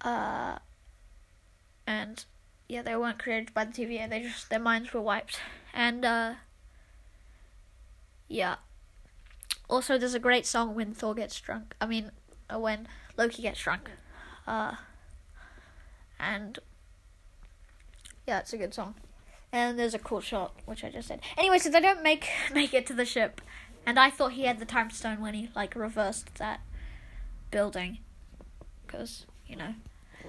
Uh, 0.00 0.58
and 1.86 2.24
yeah, 2.68 2.82
they 2.82 2.96
weren't 2.96 3.18
created 3.18 3.52
by 3.52 3.64
the 3.64 3.72
TVA. 3.72 4.08
They 4.08 4.22
just 4.22 4.48
their 4.50 4.58
minds 4.58 4.92
were 4.92 5.00
wiped, 5.00 5.40
and 5.74 6.04
uh, 6.04 6.34
yeah. 8.28 8.56
Also, 9.68 9.98
there's 9.98 10.14
a 10.14 10.20
great 10.20 10.46
song 10.46 10.74
when 10.74 10.94
Thor 10.94 11.14
gets 11.14 11.38
drunk. 11.40 11.74
I 11.80 11.86
mean, 11.86 12.10
uh, 12.52 12.58
when 12.58 12.88
Loki 13.16 13.42
gets 13.42 13.60
drunk. 13.60 13.90
Uh, 14.46 14.74
and 16.18 16.58
yeah, 18.26 18.40
it's 18.40 18.52
a 18.52 18.58
good 18.58 18.74
song. 18.74 18.94
And 19.52 19.78
there's 19.78 19.94
a 19.94 19.98
cool 19.98 20.20
shot, 20.20 20.54
which 20.64 20.84
I 20.84 20.90
just 20.90 21.08
said. 21.08 21.20
Anyway, 21.36 21.58
so 21.58 21.70
they 21.70 21.80
don't 21.80 22.02
make 22.02 22.28
make 22.54 22.72
it 22.74 22.86
to 22.86 22.94
the 22.94 23.04
ship, 23.04 23.40
and 23.84 23.98
I 23.98 24.10
thought 24.10 24.32
he 24.32 24.44
had 24.44 24.58
the 24.58 24.64
time 24.64 24.90
stone 24.90 25.20
when 25.20 25.34
he 25.34 25.50
like 25.54 25.74
reversed 25.74 26.36
that 26.36 26.60
building, 27.50 27.98
because 28.86 29.26
you 29.46 29.56
know. 29.56 29.74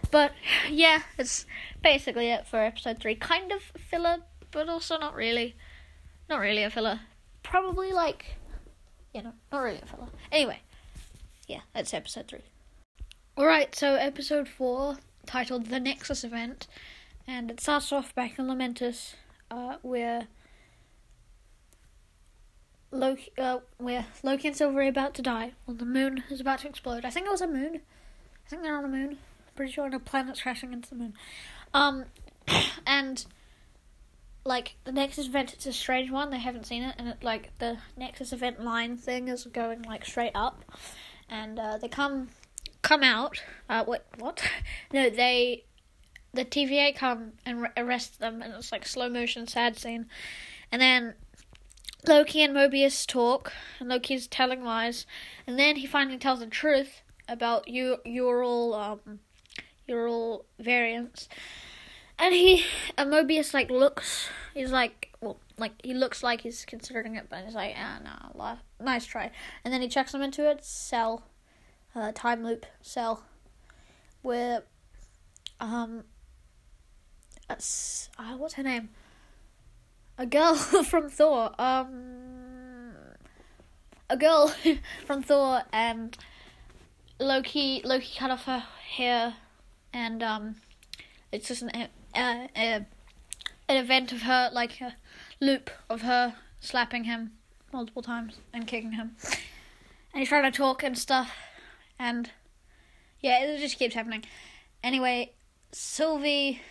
But 0.09 0.33
yeah, 0.69 1.03
it's 1.17 1.45
basically 1.83 2.29
it 2.29 2.47
for 2.47 2.57
episode 2.57 2.99
three. 2.99 3.15
Kind 3.15 3.51
of 3.51 3.61
filler, 3.61 4.17
but 4.51 4.69
also 4.69 4.97
not 4.97 5.15
really. 5.15 5.55
Not 6.29 6.39
really 6.39 6.63
a 6.63 6.69
filler. 6.69 7.01
Probably 7.43 7.91
like, 7.91 8.37
you 9.13 9.21
know, 9.21 9.33
not 9.51 9.59
really 9.59 9.81
a 9.83 9.85
filler. 9.85 10.07
Anyway, 10.31 10.59
yeah, 11.45 11.59
that's 11.73 11.93
episode 11.93 12.29
three. 12.29 12.43
Alright, 13.37 13.75
so 13.75 13.95
episode 13.95 14.47
four, 14.47 14.97
titled 15.25 15.65
The 15.65 15.79
Nexus 15.79 16.23
Event, 16.23 16.67
and 17.31 17.49
it 17.49 17.61
starts 17.61 17.93
off 17.93 18.13
back 18.13 18.37
in 18.37 18.45
Lamentis, 18.45 19.13
uh, 19.49 19.77
where 19.81 20.27
Loki, 22.91 23.31
uh, 23.37 23.59
where 23.77 24.05
Loki 24.21 24.49
and 24.49 24.57
Sylvie 24.57 24.77
are 24.77 24.81
about 24.83 25.13
to 25.13 25.21
die. 25.21 25.53
Well, 25.65 25.77
the 25.77 25.85
moon 25.85 26.23
is 26.29 26.41
about 26.41 26.59
to 26.59 26.67
explode. 26.67 27.05
I 27.05 27.09
think 27.09 27.25
it 27.25 27.31
was 27.31 27.41
a 27.41 27.47
moon. 27.47 27.79
I 28.45 28.49
think 28.49 28.63
they're 28.63 28.77
on 28.77 28.83
a 28.83 28.89
moon. 28.89 29.17
Pretty 29.55 29.71
sure 29.71 29.87
a 29.87 29.99
planet's 29.99 30.41
crashing 30.41 30.73
into 30.73 30.89
the 30.89 30.95
moon. 30.95 31.13
Um, 31.73 32.05
and 32.85 33.25
like 34.43 34.75
the 34.83 34.91
Nexus 34.91 35.27
event, 35.27 35.53
it's 35.53 35.65
a 35.65 35.71
strange 35.71 36.11
one. 36.11 36.31
They 36.31 36.39
haven't 36.39 36.65
seen 36.65 36.83
it, 36.83 36.95
and 36.97 37.07
it 37.07 37.23
like 37.23 37.57
the 37.59 37.77
Nexus 37.95 38.33
event 38.33 38.61
line 38.61 38.97
thing 38.97 39.29
is 39.29 39.45
going 39.45 39.83
like 39.83 40.03
straight 40.03 40.33
up, 40.35 40.65
and 41.29 41.57
uh, 41.57 41.77
they 41.77 41.87
come 41.87 42.27
come 42.81 43.03
out. 43.03 43.41
Uh, 43.69 43.85
what 43.85 44.05
what? 44.19 44.43
no, 44.93 45.09
they 45.09 45.63
the 46.33 46.45
TVA 46.45 46.95
come 46.95 47.33
and 47.45 47.67
arrest 47.75 48.19
them, 48.19 48.41
and 48.41 48.53
it's 48.53 48.71
like 48.71 48.85
slow 48.85 49.09
motion 49.09 49.47
sad 49.47 49.77
scene, 49.77 50.07
and 50.71 50.81
then 50.81 51.15
Loki 52.07 52.41
and 52.41 52.55
Mobius 52.55 53.05
talk, 53.05 53.53
and 53.79 53.89
Loki's 53.89 54.27
telling 54.27 54.63
lies, 54.63 55.05
and 55.45 55.59
then 55.59 55.77
he 55.77 55.85
finally 55.85 56.17
tells 56.17 56.39
the 56.39 56.47
truth 56.47 57.01
about 57.27 57.67
you. 57.67 57.97
All 58.05 58.73
um, 58.73 59.19
all 59.89 60.45
variants, 60.59 61.27
and 62.17 62.33
he 62.33 62.63
and 62.97 63.11
Mobius 63.11 63.53
like 63.53 63.69
looks. 63.69 64.29
He's 64.53 64.71
like, 64.71 65.13
well, 65.21 65.37
like 65.57 65.73
he 65.83 65.93
looks 65.93 66.23
like 66.23 66.41
he's 66.41 66.65
considering 66.65 67.15
it, 67.15 67.27
but 67.29 67.45
he's 67.45 67.55
like, 67.55 67.75
ah, 67.77 67.99
no, 68.03 68.57
nice 68.83 69.05
try. 69.05 69.31
And 69.63 69.73
then 69.73 69.81
he 69.81 69.87
checks 69.87 70.11
them 70.11 70.21
into 70.21 70.49
it 70.49 70.65
cell, 70.65 71.23
uh, 71.95 72.11
time 72.13 72.43
loop 72.43 72.65
cell, 72.81 73.23
where, 74.21 74.63
um, 75.59 76.03
uh, 78.17 78.37
what's 78.37 78.55
her 78.55 78.63
name? 78.63 78.89
a 80.21 80.25
girl 80.25 80.53
from 80.85 81.09
Thor, 81.09 81.51
um, 81.59 82.93
a 84.09 84.15
girl 84.15 84.53
from 85.05 85.23
Thor, 85.23 85.63
and 85.73 86.15
Loki. 87.19 87.81
Loki 87.83 88.11
cut 88.17 88.29
off 88.29 88.45
her 88.45 88.63
hair, 88.95 89.35
and 89.91 90.21
um, 90.21 90.55
it's 91.31 91.47
just 91.47 91.63
an 91.63 91.71
uh, 91.71 91.87
uh, 92.15 92.47
an 92.55 92.85
event 93.67 94.11
of 94.11 94.21
her, 94.21 94.49
like 94.53 94.79
a 94.79 94.95
loop 95.39 95.71
of 95.89 96.01
her 96.01 96.35
slapping 96.59 97.05
him 97.05 97.31
multiple 97.73 98.03
times 98.03 98.35
and 98.53 98.67
kicking 98.67 98.91
him, 98.91 99.15
and 99.23 100.19
he's 100.19 100.29
trying 100.29 100.49
to 100.49 100.55
talk 100.55 100.83
and 100.83 100.97
stuff, 100.97 101.31
and 101.97 102.29
yeah, 103.21 103.43
it 103.43 103.59
just 103.59 103.79
keeps 103.79 103.95
happening. 103.95 104.23
Anyway, 104.83 105.31
Sylvie 105.71 106.61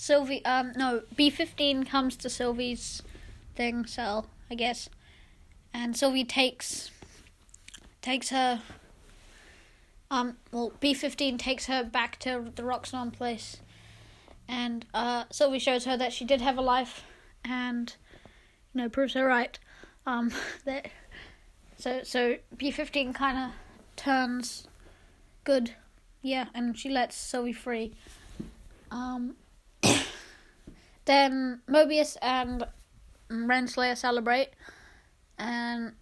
Sylvie, 0.00 0.42
um, 0.46 0.72
no, 0.76 1.02
B15 1.14 1.86
comes 1.86 2.16
to 2.16 2.30
Sylvie's 2.30 3.02
thing 3.54 3.84
cell, 3.84 4.30
I 4.50 4.54
guess, 4.54 4.88
and 5.74 5.94
Sylvie 5.94 6.24
takes 6.24 6.90
takes 8.00 8.30
her. 8.30 8.62
Um, 10.10 10.38
well, 10.52 10.72
B15 10.80 11.38
takes 11.38 11.66
her 11.66 11.84
back 11.84 12.18
to 12.20 12.50
the 12.56 12.62
Roxxon 12.62 13.12
place, 13.12 13.58
and 14.48 14.86
uh, 14.94 15.24
Sylvie 15.30 15.58
shows 15.58 15.84
her 15.84 15.98
that 15.98 16.14
she 16.14 16.24
did 16.24 16.40
have 16.40 16.56
a 16.56 16.62
life, 16.62 17.04
and 17.44 17.94
you 18.72 18.80
know 18.80 18.88
proves 18.88 19.12
her 19.12 19.26
right. 19.26 19.58
Um, 20.06 20.32
that 20.64 20.88
so 21.76 22.00
so 22.04 22.36
B15 22.56 23.14
kind 23.14 23.36
of 23.36 23.50
turns 23.96 24.66
good, 25.44 25.74
yeah, 26.22 26.46
and 26.54 26.78
she 26.78 26.88
lets 26.88 27.16
Sylvie 27.16 27.52
free. 27.52 27.92
Um, 28.90 29.36
then 31.10 31.60
Mobius 31.68 32.16
and 32.22 32.64
Renslayer 33.28 33.96
celebrate, 33.96 34.50
and 35.36 35.94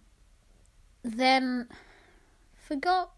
then 1.03 1.67
forgot. 2.53 3.11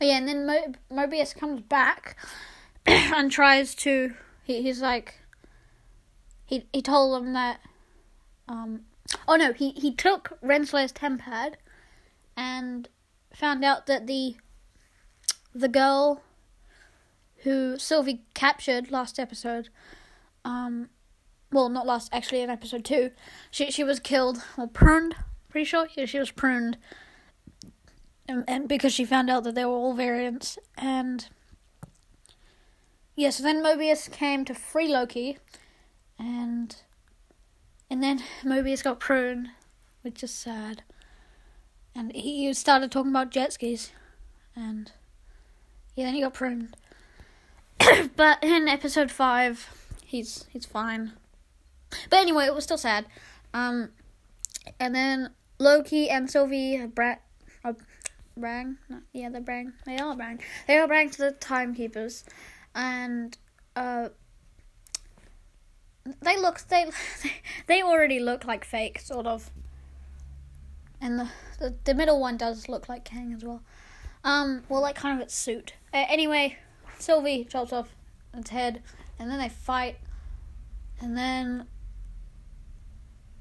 Oh 0.00 0.04
yeah, 0.04 0.16
and 0.16 0.26
then 0.26 0.46
Mo- 0.46 0.72
Mobius 0.90 1.36
comes 1.36 1.60
back 1.60 2.16
and 2.86 3.30
tries 3.30 3.74
to. 3.76 4.14
He, 4.44 4.62
he's 4.62 4.80
like. 4.80 5.20
He 6.46 6.66
he 6.72 6.80
told 6.80 7.14
them 7.14 7.34
that. 7.34 7.60
Um. 8.48 8.80
Oh 9.28 9.36
no, 9.36 9.52
he 9.52 9.72
he 9.72 9.92
took 9.94 10.38
Renslayer's 10.42 10.92
tempad, 10.92 11.54
and 12.36 12.88
found 13.32 13.62
out 13.64 13.86
that 13.86 14.06
the. 14.06 14.36
The 15.56 15.68
girl 15.68 16.20
who 17.44 17.78
Sylvie 17.78 18.24
captured 18.34 18.90
last 18.90 19.20
episode, 19.20 19.68
um, 20.44 20.88
well, 21.54 21.68
not 21.68 21.86
last, 21.86 22.10
actually 22.12 22.42
in 22.42 22.50
episode 22.50 22.84
two, 22.84 23.12
she 23.50 23.70
she 23.70 23.84
was 23.84 24.00
killed 24.00 24.42
or 24.58 24.66
pruned. 24.66 25.14
Pretty 25.48 25.64
sure, 25.64 25.86
yeah, 25.96 26.04
she 26.04 26.18
was 26.18 26.32
pruned, 26.32 26.76
and, 28.28 28.42
and 28.48 28.68
because 28.68 28.92
she 28.92 29.04
found 29.04 29.30
out 29.30 29.44
that 29.44 29.54
they 29.54 29.64
were 29.64 29.70
all 29.70 29.94
variants, 29.94 30.58
and 30.76 31.28
yeah, 33.14 33.30
so 33.30 33.44
then 33.44 33.62
Mobius 33.62 34.10
came 34.10 34.44
to 34.44 34.54
free 34.54 34.88
Loki, 34.88 35.38
and 36.18 36.76
and 37.88 38.02
then 38.02 38.20
Mobius 38.42 38.82
got 38.82 38.98
pruned, 38.98 39.50
which 40.02 40.24
is 40.24 40.32
sad, 40.32 40.82
and 41.94 42.12
he 42.12 42.52
started 42.52 42.90
talking 42.90 43.12
about 43.12 43.30
jet 43.30 43.52
skis, 43.52 43.92
and 44.56 44.90
yeah, 45.94 46.06
then 46.06 46.14
he 46.14 46.20
got 46.20 46.34
pruned. 46.34 46.76
but 48.16 48.42
in 48.42 48.66
episode 48.66 49.12
five, 49.12 49.68
he's 50.04 50.46
he's 50.50 50.66
fine. 50.66 51.12
But 52.10 52.18
anyway, 52.18 52.46
it 52.46 52.54
was 52.54 52.64
still 52.64 52.78
sad. 52.78 53.06
Um, 53.52 53.90
and 54.80 54.94
then 54.94 55.30
Loki 55.58 56.10
and 56.10 56.30
Sylvie 56.30 56.84
bra- 56.86 57.16
uh, 57.64 57.74
rang. 58.36 58.78
No, 58.88 59.00
yeah, 59.12 59.28
they 59.28 59.40
rang. 59.40 59.72
They 59.86 59.98
all 59.98 60.16
rang. 60.16 60.40
They 60.66 60.78
all 60.78 60.88
rang 60.88 61.10
to 61.10 61.18
the 61.18 61.32
timekeepers, 61.32 62.24
and 62.74 63.36
uh, 63.76 64.08
they 66.22 66.38
look 66.38 66.60
they 66.68 66.90
they 67.66 67.82
already 67.82 68.20
look 68.20 68.44
like 68.44 68.64
fake, 68.64 69.00
sort 69.00 69.26
of. 69.26 69.50
And 71.00 71.18
the, 71.18 71.28
the 71.58 71.74
the 71.84 71.94
middle 71.94 72.20
one 72.20 72.36
does 72.36 72.68
look 72.68 72.88
like 72.88 73.04
Kang 73.04 73.32
as 73.32 73.44
well. 73.44 73.62
Um, 74.22 74.64
well, 74.68 74.80
like 74.80 74.96
kind 74.96 75.18
of 75.18 75.22
its 75.22 75.34
suit. 75.34 75.74
Uh, 75.92 76.04
anyway, 76.08 76.56
Sylvie 76.98 77.44
chops 77.44 77.72
off 77.72 77.94
its 78.32 78.50
head, 78.50 78.82
and 79.18 79.30
then 79.30 79.38
they 79.38 79.50
fight, 79.50 79.96
and 81.00 81.16
then 81.16 81.66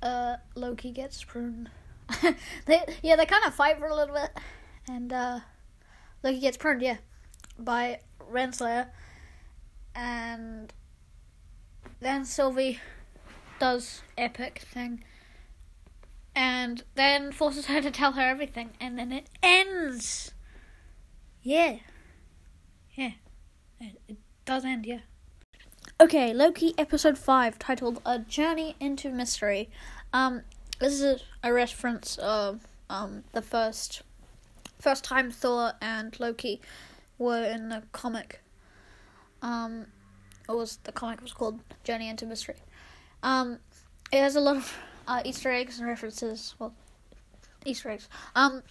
uh, 0.03 0.35
Loki 0.55 0.91
gets 0.91 1.23
pruned. 1.23 1.69
they 2.65 2.81
yeah, 3.01 3.15
they 3.15 3.25
kind 3.25 3.45
of 3.45 3.55
fight 3.55 3.79
for 3.79 3.87
a 3.87 3.95
little 3.95 4.13
bit, 4.13 4.37
and 4.87 5.11
uh, 5.11 5.39
Loki 6.21 6.39
gets 6.39 6.57
pruned. 6.57 6.81
Yeah, 6.81 6.97
by 7.57 8.01
Renslayer, 8.31 8.87
and 9.95 10.71
then 12.01 12.25
Sylvie 12.25 12.79
does 13.59 14.01
epic 14.17 14.65
thing, 14.71 15.03
and 16.35 16.83
then 16.95 17.31
forces 17.31 17.67
her 17.67 17.81
to 17.81 17.89
tell 17.89 18.11
her 18.11 18.21
everything, 18.21 18.71
and 18.79 18.99
then 18.99 19.11
it 19.11 19.29
ends. 19.41 20.33
Yeah, 21.41 21.77
yeah, 22.93 23.11
it, 23.79 23.99
it 24.07 24.17
does 24.45 24.65
end. 24.65 24.85
Yeah. 24.85 24.99
Okay, 26.01 26.33
Loki 26.33 26.73
episode 26.77 27.17
5 27.17 27.59
titled 27.59 28.01
A 28.05 28.19
Journey 28.19 28.75
into 28.79 29.09
Mystery. 29.09 29.69
Um 30.13 30.43
this 30.79 31.01
is 31.01 31.23
a 31.43 31.51
reference 31.51 32.17
of 32.19 32.67
um 32.89 33.23
the 33.33 33.41
first 33.41 34.03
first 34.79 35.03
time 35.03 35.31
Thor 35.31 35.73
and 35.81 36.17
Loki 36.19 36.61
were 37.17 37.43
in 37.43 37.69
the 37.69 37.83
comic. 37.91 38.41
Um 39.41 39.87
it 40.47 40.51
was 40.51 40.77
the 40.83 40.91
comic 40.91 41.21
was 41.21 41.33
called 41.33 41.59
Journey 41.83 42.09
into 42.09 42.25
Mystery. 42.25 42.57
Um 43.23 43.59
it 44.11 44.19
has 44.19 44.35
a 44.35 44.39
lot 44.39 44.57
of 44.57 44.77
uh, 45.07 45.21
Easter 45.25 45.51
eggs 45.51 45.79
and 45.79 45.87
references. 45.87 46.55
Well, 46.59 46.73
Easter 47.65 47.89
eggs. 47.89 48.07
Um 48.35 48.61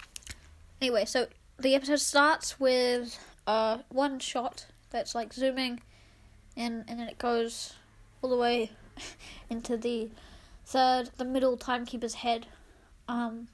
anyway, 0.81 1.05
so 1.05 1.27
the 1.59 1.75
episode 1.75 2.01
starts 2.01 2.61
with 2.61 3.19
uh 3.47 3.79
one 3.89 4.21
shot 4.21 4.67
that's 4.91 5.15
like 5.15 5.33
zooming 5.33 5.81
and 6.57 6.85
and 6.87 7.01
then 7.01 7.09
it 7.09 7.19
goes 7.19 7.75
all 8.21 8.31
the 8.31 8.37
way 8.37 8.71
into 9.51 9.77
the 9.77 10.11
third, 10.73 11.11
the 11.19 11.25
middle 11.25 11.59
timekeeper's 11.59 12.15
head, 12.15 12.47
um, 13.07 13.49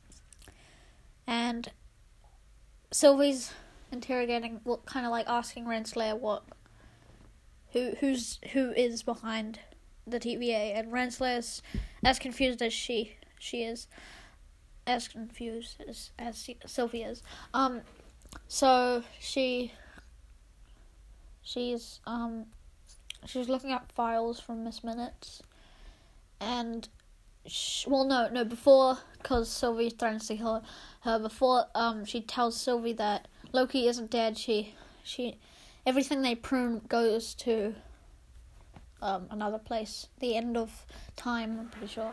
and 1.27 1.69
Sylvie's 2.93 3.53
interrogating, 3.91 4.61
well, 4.65 4.81
kind 4.87 5.05
of 5.05 5.11
like 5.11 5.27
asking 5.29 5.65
Renslayer 5.65 6.17
what, 6.17 6.45
who 7.73 7.95
who's 8.01 8.39
who 8.53 8.71
is 8.71 9.03
behind 9.03 9.59
the 10.07 10.21
TVA, 10.21 10.79
and 10.79 10.93
Renslayer's 10.93 11.61
as 12.05 12.21
confused 12.21 12.63
as 12.63 12.73
she 12.73 13.17
she 13.41 13.65
is, 13.65 13.89
as 14.87 15.09
confused 15.09 15.83
as 15.87 16.11
as 16.21 16.49
Sylvie 16.67 17.03
is. 17.03 17.23
Um, 17.53 17.81
so 18.47 19.03
she 19.19 19.73
she's 21.43 21.99
um 22.07 22.47
she 23.27 23.39
was 23.39 23.49
looking 23.49 23.73
up 23.73 23.91
files 23.91 24.39
from 24.39 24.63
Miss 24.63 24.85
Minutes, 24.85 25.43
and 26.41 26.89
she, 27.49 27.89
well, 27.89 28.05
no, 28.05 28.29
no, 28.29 28.45
before 28.45 28.99
because 29.19 29.49
Sylvie 29.49 29.91
threatens 29.91 30.29
to 30.29 30.37
kill 30.37 30.63
her. 31.03 31.19
Before 31.19 31.67
um, 31.75 32.05
she 32.05 32.21
tells 32.21 32.61
Sylvie 32.61 32.93
that 32.95 33.29
Loki 33.53 33.89
isn't 33.89 34.11
dead. 34.11 34.39
She, 34.39 34.75
she, 35.03 35.39
everything 35.87 36.23
they 36.23 36.35
prune 36.35 36.83
goes 36.89 37.35
to 37.35 37.75
um 39.01 39.27
another 39.31 39.59
place. 39.59 40.09
The 40.21 40.37
end 40.37 40.57
of 40.57 40.87
time. 41.17 41.59
I'm 41.61 41.69
pretty 41.69 41.89
sure. 41.89 42.13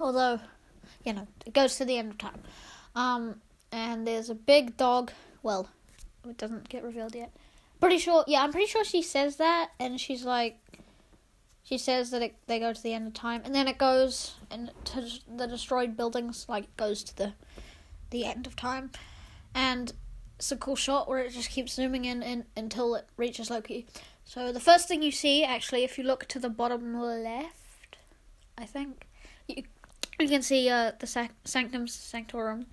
Although, 0.00 0.40
you 1.04 1.12
know, 1.12 1.26
it 1.46 1.52
goes 1.52 1.76
to 1.76 1.84
the 1.84 1.98
end 1.98 2.12
of 2.12 2.18
time. 2.18 2.42
Um, 2.94 3.40
and 3.70 4.06
there's 4.06 4.30
a 4.30 4.34
big 4.34 4.76
dog. 4.76 5.12
Well, 5.42 5.68
it 6.28 6.38
doesn't 6.38 6.68
get 6.68 6.82
revealed 6.82 7.14
yet 7.14 7.32
pretty 7.82 7.98
sure. 7.98 8.24
Yeah, 8.28 8.44
I'm 8.44 8.52
pretty 8.52 8.68
sure 8.68 8.84
she 8.84 9.02
says 9.02 9.36
that, 9.36 9.72
and 9.80 10.00
she's 10.00 10.24
like, 10.24 10.56
she 11.62 11.78
says 11.78 12.10
that 12.10 12.22
it, 12.22 12.34
they 12.46 12.58
go 12.58 12.72
to 12.72 12.82
the 12.82 12.92
end 12.92 13.06
of 13.06 13.14
time, 13.14 13.42
and 13.44 13.54
then 13.54 13.68
it 13.68 13.78
goes 13.78 14.34
and 14.50 14.70
to 14.84 15.08
the 15.28 15.46
destroyed 15.46 15.96
buildings, 15.96 16.46
like 16.48 16.76
goes 16.76 17.02
to 17.04 17.16
the 17.16 17.32
the 18.10 18.24
end 18.24 18.46
of 18.46 18.54
time, 18.56 18.90
and 19.54 19.92
it's 20.36 20.52
a 20.52 20.56
cool 20.56 20.76
shot 20.76 21.08
where 21.08 21.20
it 21.20 21.32
just 21.32 21.50
keeps 21.50 21.74
zooming 21.74 22.04
in, 22.04 22.22
in 22.22 22.44
until 22.56 22.94
it 22.94 23.06
reaches 23.16 23.48
Loki. 23.48 23.86
So 24.24 24.52
the 24.52 24.60
first 24.60 24.88
thing 24.88 25.02
you 25.02 25.12
see, 25.12 25.44
actually, 25.44 25.84
if 25.84 25.98
you 25.98 26.04
look 26.04 26.26
to 26.28 26.38
the 26.38 26.50
bottom 26.50 27.00
left, 27.00 27.96
I 28.58 28.64
think 28.64 29.06
you 29.46 29.62
you 30.18 30.28
can 30.28 30.42
see 30.42 30.68
uh, 30.68 30.92
the 30.98 31.06
sac- 31.06 31.34
Sanctum 31.44 31.86
Sanctorum 31.86 32.66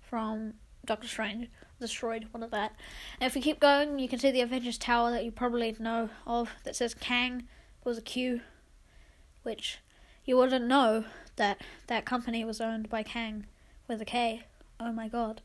from 0.00 0.54
Doctor 0.84 1.08
Strange 1.08 1.48
destroyed 1.78 2.28
one 2.30 2.42
of 2.42 2.50
that. 2.52 2.72
And 3.20 3.26
if 3.26 3.34
we 3.34 3.40
keep 3.40 3.60
going, 3.60 3.98
you 3.98 4.08
can 4.08 4.18
see 4.18 4.30
the 4.30 4.40
Avengers 4.40 4.78
Tower 4.78 5.10
that 5.10 5.24
you 5.24 5.30
probably 5.30 5.76
know 5.78 6.08
of 6.26 6.50
that 6.64 6.76
says 6.76 6.94
Kang 6.94 7.48
was 7.86 7.96
a 7.96 8.02
Q, 8.02 8.40
which 9.44 9.78
you 10.24 10.36
wouldn't 10.36 10.66
know 10.66 11.04
that 11.36 11.62
that 11.86 12.04
company 12.04 12.44
was 12.44 12.60
owned 12.60 12.90
by 12.90 13.02
Kang 13.02 13.46
with 13.88 14.02
a 14.02 14.04
K. 14.04 14.42
Oh 14.78 14.92
my 14.92 15.08
god. 15.08 15.40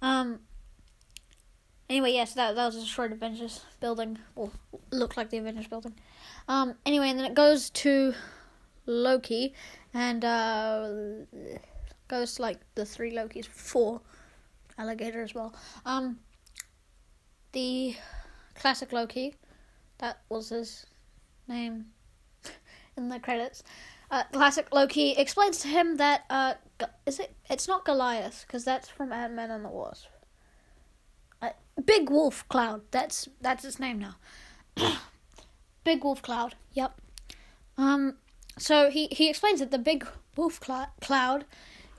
Um. 0.00 0.40
Anyway, 1.88 2.12
yes, 2.12 2.34
that 2.34 2.54
that 2.54 2.66
was 2.66 2.76
a 2.76 2.80
destroyed 2.80 3.12
Avengers 3.12 3.64
building, 3.80 4.18
or 4.36 4.50
looked 4.90 5.16
like 5.16 5.30
the 5.30 5.38
Avengers 5.38 5.66
building. 5.66 5.94
Um. 6.46 6.74
Anyway, 6.84 7.08
and 7.08 7.18
then 7.18 7.26
it 7.26 7.34
goes 7.34 7.70
to 7.70 8.14
Loki, 8.86 9.54
and 9.94 10.24
uh, 10.24 10.88
goes 12.06 12.34
to 12.34 12.42
like 12.42 12.58
the 12.74 12.84
three 12.84 13.12
Lokis, 13.12 13.46
four 13.46 14.00
alligator 14.76 15.22
as 15.22 15.34
well. 15.34 15.54
Um, 15.84 16.18
the 17.52 17.96
classic 18.54 18.92
Loki, 18.92 19.34
that 19.98 20.20
was 20.28 20.50
his 20.50 20.86
name 21.48 21.86
in 22.96 23.08
the 23.08 23.18
credits. 23.18 23.62
Uh, 24.10 24.24
classic 24.32 24.68
Loki 24.72 25.12
explains 25.12 25.58
to 25.58 25.68
him 25.68 25.96
that 25.96 26.24
uh, 26.30 26.54
is 27.04 27.18
it? 27.20 27.34
It's 27.50 27.68
not 27.68 27.84
Goliath 27.84 28.44
because 28.46 28.64
that's 28.64 28.88
from 28.88 29.12
Ant 29.12 29.34
Man 29.34 29.50
and 29.50 29.64
the 29.64 29.68
Wasp. 29.68 30.06
Uh, 31.42 31.50
Big 31.84 32.08
Wolf 32.08 32.48
Cloud. 32.48 32.82
That's 32.90 33.28
that's 33.40 33.64
its 33.64 33.78
name 33.78 33.98
now. 33.98 34.16
big 35.84 36.04
Wolf 36.04 36.22
Cloud. 36.22 36.54
Yep. 36.72 37.00
Um. 37.76 38.14
So 38.56 38.90
he 38.90 39.08
he 39.08 39.28
explains 39.28 39.60
that 39.60 39.70
the 39.70 39.78
Big 39.78 40.06
Wolf 40.36 40.58
cl- 40.64 40.92
Cloud 41.02 41.44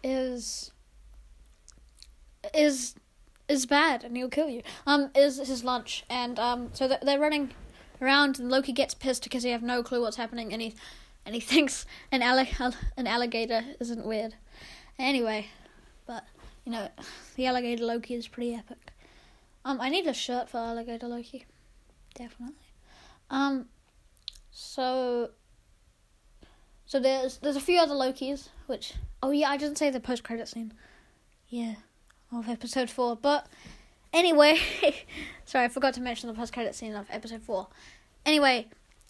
is 0.04 0.72
is 2.54 2.96
is 3.48 3.66
bad 3.66 4.04
and 4.04 4.18
he'll 4.18 4.30
kill 4.30 4.50
you. 4.50 4.64
Um, 4.88 5.12
is 5.14 5.38
his 5.38 5.64
lunch, 5.64 6.06
and 6.10 6.40
um, 6.40 6.70
so 6.74 6.88
they're 6.88 7.20
running 7.20 7.52
around, 8.02 8.40
and 8.40 8.50
Loki 8.50 8.72
gets 8.72 8.94
pissed 8.94 9.24
because 9.24 9.44
he 9.44 9.52
have 9.52 9.64
no 9.64 9.84
clue 9.84 10.02
what's 10.02 10.18
happening, 10.18 10.54
and 10.54 10.62
he 10.62 10.76
and 11.26 11.36
he 11.36 11.42
thinks 11.52 11.86
an 12.12 12.22
allig- 12.22 12.76
an 12.98 13.08
alligator 13.08 13.64
isn't 13.80 14.06
weird. 14.06 14.36
Anyway, 14.98 15.48
but 16.06 16.26
you 16.66 16.72
know, 16.72 16.90
the 17.36 17.46
alligator 17.46 17.86
Loki 17.86 18.16
is 18.16 18.28
pretty 18.28 18.54
epic. 18.54 18.92
Um, 19.66 19.80
I 19.82 19.90
need 19.90 20.08
a 20.08 20.14
shirt 20.14 20.50
for 20.50 20.58
alligator 20.58 21.08
Loki, 21.08 21.46
definitely. 22.16 22.56
Um, 23.30 23.66
so 24.52 25.32
so 26.86 27.00
there's 27.00 27.38
there's 27.38 27.56
a 27.56 27.62
few 27.62 27.80
other 27.80 27.94
Lokis, 27.94 28.50
which 28.68 28.94
oh 29.22 29.32
yeah, 29.32 29.50
I 29.50 29.58
didn't 29.58 29.78
say 29.78 29.90
the 29.90 30.00
post 30.00 30.24
credit 30.24 30.48
scene. 30.48 30.74
Yeah 31.48 31.76
of 32.32 32.50
episode 32.50 32.90
four. 32.90 33.16
But 33.16 33.48
anyway, 34.14 34.60
sorry, 35.46 35.66
I 35.66 35.68
forgot 35.70 35.94
to 35.96 36.02
mention 36.02 36.28
the 36.28 36.34
post 36.34 36.54
credit 36.54 36.76
scene 36.76 36.96
of 36.96 37.08
episode 37.10 37.42
four. 37.42 37.68
Anyway, 38.26 38.68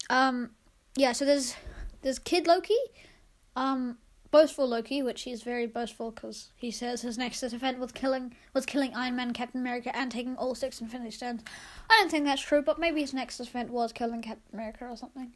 um, 0.08 0.50
yeah, 0.96 1.12
so 1.12 1.24
there's 1.24 1.54
there's 2.02 2.18
Kid 2.18 2.46
Loki, 2.46 2.76
um, 3.56 3.98
boastful 4.30 4.68
Loki, 4.68 5.02
which 5.02 5.22
he's 5.22 5.42
very 5.42 5.66
boastful 5.66 6.10
because 6.10 6.50
he 6.56 6.70
says 6.70 7.02
his 7.02 7.18
Nexus 7.18 7.52
event 7.52 7.78
was 7.78 7.92
killing 7.92 8.34
was 8.54 8.66
killing 8.66 8.94
Iron 8.94 9.16
Man, 9.16 9.32
Captain 9.32 9.60
America, 9.60 9.94
and 9.96 10.10
taking 10.10 10.36
all 10.36 10.54
six 10.54 10.80
Infinity 10.80 11.10
Stones. 11.10 11.42
I 11.88 11.98
don't 12.00 12.10
think 12.10 12.24
that's 12.24 12.42
true, 12.42 12.62
but 12.62 12.78
maybe 12.78 13.00
his 13.00 13.14
Nexus 13.14 13.48
event 13.48 13.70
was 13.70 13.92
killing 13.92 14.22
Captain 14.22 14.52
America 14.52 14.86
or 14.86 14.96
something. 14.96 15.32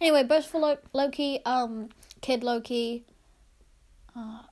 Anyway, 0.00 0.22
boastful 0.22 0.78
Loki, 0.92 1.44
um, 1.44 1.88
Kid 2.20 2.44
Loki, 2.44 3.04
uh, 4.16 4.42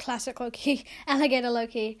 classic 0.00 0.40
Loki, 0.40 0.84
alligator 1.06 1.50
Loki, 1.50 1.98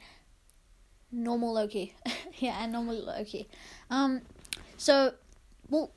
normal 1.12 1.52
Loki, 1.52 1.94
yeah, 2.38 2.62
and 2.62 2.72
normal 2.72 2.96
Loki. 2.96 3.48
Um, 3.90 4.22
so, 4.76 5.14
well, 5.68 5.92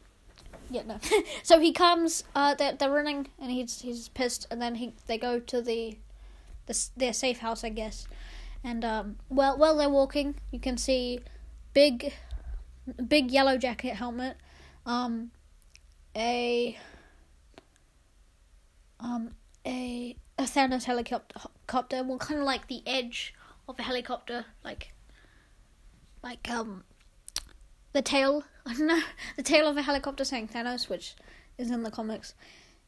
yeah, 0.70 0.84
no. 0.86 1.00
so 1.44 1.60
he 1.60 1.72
comes. 1.72 2.24
Uh, 2.36 2.54
they're 2.54 2.74
they're 2.74 2.92
running, 2.92 3.28
and 3.40 3.52
he's 3.52 3.82
he's 3.82 4.10
pissed, 4.10 4.46
and 4.52 4.62
then 4.62 4.76
he 4.76 4.94
they 5.08 5.18
go 5.18 5.40
to 5.40 5.62
the, 5.62 5.98
the 6.68 6.90
their 6.96 7.14
safe 7.14 7.40
house, 7.40 7.64
I 7.64 7.70
guess, 7.70 8.08
and 8.64 8.86
um, 8.86 9.18
well, 9.30 9.58
while 9.58 9.78
they're 9.78 9.90
walking, 9.90 10.36
you 10.52 10.60
can 10.60 10.78
see 10.78 11.20
big, 11.74 12.14
big 13.08 13.32
yellow 13.32 13.58
jacket 13.58 13.96
helmet, 13.96 14.38
um, 14.86 15.32
a 16.16 16.78
um 19.00 19.32
a 19.66 20.16
a 20.38 20.44
Thanos 20.44 20.86
helicopter, 20.86 21.40
well, 21.74 22.18
kind 22.18 22.40
of 22.40 22.46
like 22.46 22.68
the 22.68 22.84
edge 22.86 23.34
of 23.68 23.80
a 23.80 23.84
helicopter, 23.84 24.46
like, 24.64 24.94
like 26.22 26.50
um, 26.50 26.84
the 27.94 28.02
tail. 28.02 28.44
I 28.66 28.74
don't 28.74 28.88
know, 28.88 29.02
the 29.36 29.44
tail 29.44 29.68
of 29.68 29.76
a 29.78 29.82
helicopter 29.82 30.24
saying 30.24 30.50
Thanos, 30.50 30.88
which 30.88 31.16
is 31.58 31.70
in 31.70 31.84
the 31.84 31.92
comics, 31.92 32.34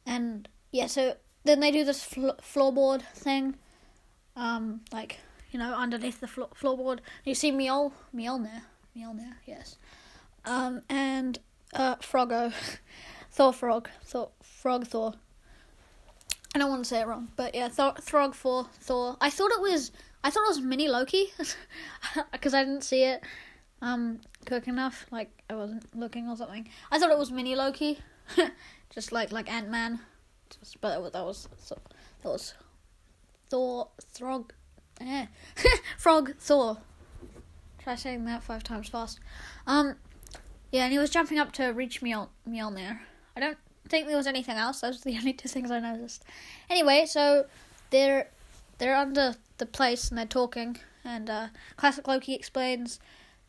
and 0.05 0.47
yeah, 0.71 0.87
so 0.87 1.15
then 1.43 1.59
they 1.59 1.71
do 1.71 1.83
this 1.83 2.03
fl- 2.03 2.39
floorboard 2.41 3.01
thing, 3.13 3.55
um, 4.35 4.81
like 4.93 5.19
you 5.51 5.59
know 5.59 5.73
underneath 5.73 6.21
the 6.21 6.27
flo- 6.27 6.49
floorboard. 6.59 6.99
You 7.25 7.35
see 7.35 7.51
Mjol 7.51 7.91
Mjolnir, 8.15 8.61
Mjolnir, 8.97 9.33
yes, 9.45 9.77
um, 10.45 10.81
and 10.87 11.39
uh, 11.73 11.95
Froggo, 11.97 12.53
Thor 13.31 13.51
Frog, 13.51 13.89
Thor 14.03 14.29
Frog 14.41 14.87
Thor. 14.87 15.15
I 16.55 16.57
don't 16.57 16.69
want 16.69 16.85
to 16.85 16.89
say 16.89 17.01
it 17.01 17.07
wrong, 17.07 17.27
but 17.35 17.53
yeah, 17.53 17.67
Thor, 17.67 17.95
Throg 17.99 18.33
for 18.33 18.65
Thor. 18.79 19.17
I 19.19 19.29
thought 19.29 19.51
it 19.51 19.59
was 19.59 19.91
I 20.23 20.29
thought 20.29 20.45
it 20.45 20.47
was 20.47 20.61
mini 20.61 20.87
Loki 20.87 21.33
because 22.31 22.53
I 22.53 22.63
didn't 22.63 22.85
see 22.85 23.03
it 23.03 23.21
um 23.81 24.21
quick 24.47 24.65
enough. 24.69 25.05
Like 25.11 25.29
I 25.49 25.55
wasn't 25.55 25.93
looking 25.93 26.29
or 26.29 26.37
something. 26.37 26.69
I 26.89 26.97
thought 26.97 27.11
it 27.11 27.17
was 27.17 27.29
mini 27.29 27.55
Loki, 27.55 27.99
just 28.89 29.11
like 29.11 29.33
like 29.33 29.51
Ant 29.51 29.69
Man, 29.69 29.99
but 30.79 30.91
that 30.91 31.01
was 31.01 31.11
that 31.11 31.25
was 31.25 31.49
that 32.21 32.29
was 32.29 32.53
Thor 33.49 33.89
Throg, 34.13 34.51
eh. 35.01 35.25
Frog 35.97 36.37
Thor. 36.39 36.77
Try 37.79 37.95
saying 37.95 38.23
that 38.25 38.43
five 38.43 38.63
times 38.63 38.87
fast. 38.87 39.19
Um, 39.67 39.95
yeah, 40.71 40.85
and 40.85 40.93
he 40.93 40.99
was 40.99 41.09
jumping 41.09 41.37
up 41.37 41.51
to 41.51 41.65
reach 41.67 41.99
Mjol- 42.01 42.29
Mjolnir. 42.49 42.99
I 43.35 43.41
don't 43.41 43.57
think 43.89 44.07
there 44.07 44.17
was 44.17 44.27
anything 44.27 44.57
else. 44.57 44.81
Those 44.81 45.01
are 45.01 45.09
the 45.09 45.17
only 45.17 45.33
two 45.33 45.49
things 45.49 45.71
I 45.71 45.79
noticed. 45.79 46.23
Anyway, 46.69 47.05
so 47.05 47.45
they're 47.89 48.29
they're 48.77 48.95
under 48.95 49.35
the 49.57 49.65
place 49.65 50.09
and 50.09 50.17
they're 50.17 50.25
talking, 50.25 50.77
and 51.03 51.29
uh, 51.29 51.47
classic 51.77 52.07
Loki 52.07 52.33
explains 52.33 52.99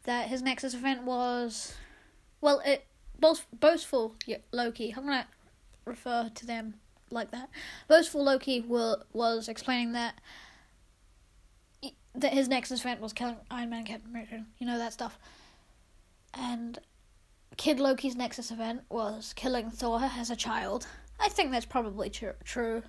that 0.05 0.29
his 0.29 0.41
Nexus 0.41 0.73
event 0.73 1.03
was, 1.03 1.75
well, 2.41 2.63
it 2.65 2.87
both 3.19 3.47
boastful 3.53 4.15
Loki. 4.53 4.95
I'm 4.97 5.05
gonna 5.05 5.27
refer 5.85 6.31
to 6.35 6.47
them 6.47 6.75
like 7.11 7.31
that. 7.31 7.51
Boastful 7.89 8.25
Loki 8.25 8.61
will, 8.61 9.05
was 9.13 9.49
explaining 9.49 9.93
that 9.93 10.21
that 12.15 12.33
his 12.33 12.49
Nexus 12.49 12.81
event 12.81 13.01
was 13.01 13.13
killing 13.13 13.37
Iron 13.51 13.69
Man, 13.69 13.85
Captain 13.85 14.09
America, 14.09 14.45
you 14.59 14.67
know 14.67 14.79
that 14.79 14.93
stuff, 14.93 15.19
and 16.33 16.79
Kid 17.57 17.81
Loki's 17.81 18.15
Nexus 18.15 18.51
event 18.51 18.83
was 18.91 19.33
killing 19.35 19.71
Thor 19.71 20.01
as 20.17 20.31
a 20.31 20.37
child. 20.37 20.87
I 21.19 21.29
think 21.29 21.51
that's 21.51 21.67
probably 21.67 22.11
tr- 22.11 22.39
true. 22.45 22.83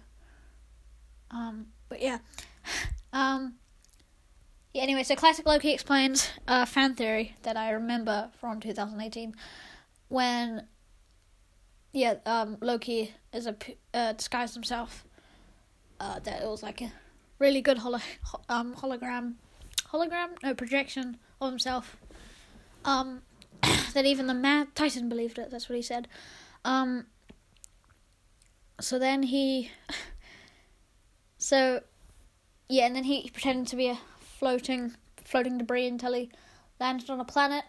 Um, 1.32 1.68
but 1.90 2.02
yeah. 2.02 2.20
Um, 3.14 3.56
yeah, 4.74 4.84
anyway, 4.84 5.02
so 5.02 5.16
Classic 5.16 5.46
Loki 5.46 5.72
explains 5.72 6.30
a 6.48 6.66
fan 6.66 6.94
theory 6.94 7.36
that 7.44 7.56
I 7.58 7.72
remember 7.72 8.30
from 8.40 8.60
2018 8.60 9.34
when, 10.10 10.68
yeah, 11.94 12.16
um, 12.26 12.58
Loki 12.62 13.16
is 13.34 13.48
a 13.48 13.56
uh, 13.94 14.12
disguised 14.14 14.54
himself. 14.54 15.06
Uh, 16.00 16.20
that 16.20 16.44
it 16.44 16.48
was 16.48 16.62
like 16.62 16.82
a 16.82 16.92
really 17.40 17.62
good 17.62 17.80
holo- 17.80 18.00
um, 18.50 18.76
hologram, 18.76 19.36
hologram, 19.92 20.32
no 20.44 20.54
projection 20.54 21.18
of 21.42 21.50
himself. 21.50 21.98
Um, 22.86 23.22
that 23.94 24.06
even 24.06 24.28
the 24.28 24.34
Mad 24.34 24.76
Titan 24.76 25.10
believed 25.10 25.38
it. 25.38 25.50
That's 25.52 25.70
what 25.70 25.76
he 25.76 25.82
said. 25.82 26.08
Um. 26.66 27.08
So 28.80 29.00
then 29.00 29.24
he. 29.24 29.72
so, 31.38 31.82
yeah, 32.70 32.86
and 32.86 32.96
then 32.96 33.06
he 33.06 33.30
pretended 33.30 33.68
to 33.68 33.76
be 33.76 33.90
a 33.90 33.98
floating, 34.20 34.96
floating 35.24 35.58
debris 35.58 35.88
until 35.88 36.14
he 36.14 36.30
landed 36.80 37.10
on 37.10 37.20
a 37.20 37.26
planet. 37.26 37.64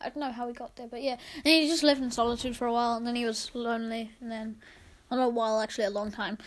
I 0.00 0.10
don't 0.10 0.18
know 0.18 0.32
how 0.32 0.46
he 0.46 0.54
got 0.54 0.76
there, 0.76 0.86
but 0.86 1.02
yeah, 1.02 1.16
and 1.36 1.46
he 1.46 1.66
just 1.66 1.82
lived 1.82 2.00
in 2.00 2.12
solitude 2.12 2.56
for 2.56 2.66
a 2.66 2.72
while, 2.72 2.96
and 2.96 3.04
then 3.04 3.16
he 3.16 3.24
was 3.24 3.50
lonely, 3.52 4.12
and 4.20 4.30
then, 4.30 4.58
know, 5.10 5.22
a 5.22 5.28
while 5.28 5.60
actually, 5.60 5.86
a 5.86 5.90
long 5.90 6.12
time, 6.12 6.38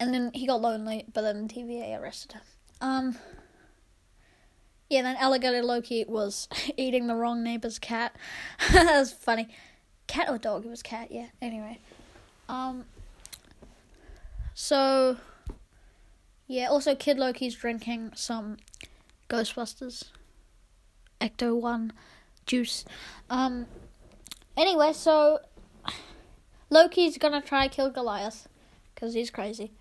and 0.00 0.14
then 0.14 0.30
he 0.32 0.46
got 0.46 0.62
lonely, 0.62 1.04
but 1.12 1.20
then 1.20 1.46
TVA 1.46 2.00
arrested 2.00 2.32
him. 2.32 2.42
Um. 2.80 3.18
Yeah, 4.88 5.02
then 5.02 5.16
alligator 5.16 5.62
Loki 5.62 6.04
was 6.06 6.48
eating 6.76 7.06
the 7.06 7.14
wrong 7.14 7.42
neighbor's 7.42 7.78
cat. 7.78 8.14
that 8.72 8.98
was 8.98 9.12
funny. 9.12 9.48
Cat 10.06 10.28
or 10.28 10.38
dog? 10.38 10.64
It 10.64 10.68
was 10.68 10.82
cat. 10.82 11.10
Yeah. 11.10 11.26
Anyway, 11.42 11.78
um. 12.48 12.84
So, 14.54 15.16
yeah. 16.46 16.68
Also, 16.68 16.94
Kid 16.94 17.18
Loki's 17.18 17.56
drinking 17.56 18.12
some 18.14 18.58
Ghostbusters 19.28 20.04
Ecto 21.20 21.60
One 21.60 21.92
juice. 22.46 22.84
Um. 23.28 23.66
Anyway, 24.56 24.92
so 24.92 25.40
Loki's 26.70 27.18
gonna 27.18 27.42
try 27.42 27.66
kill 27.66 27.90
Goliath 27.90 28.48
because 28.94 29.14
he's 29.14 29.30
crazy, 29.30 29.72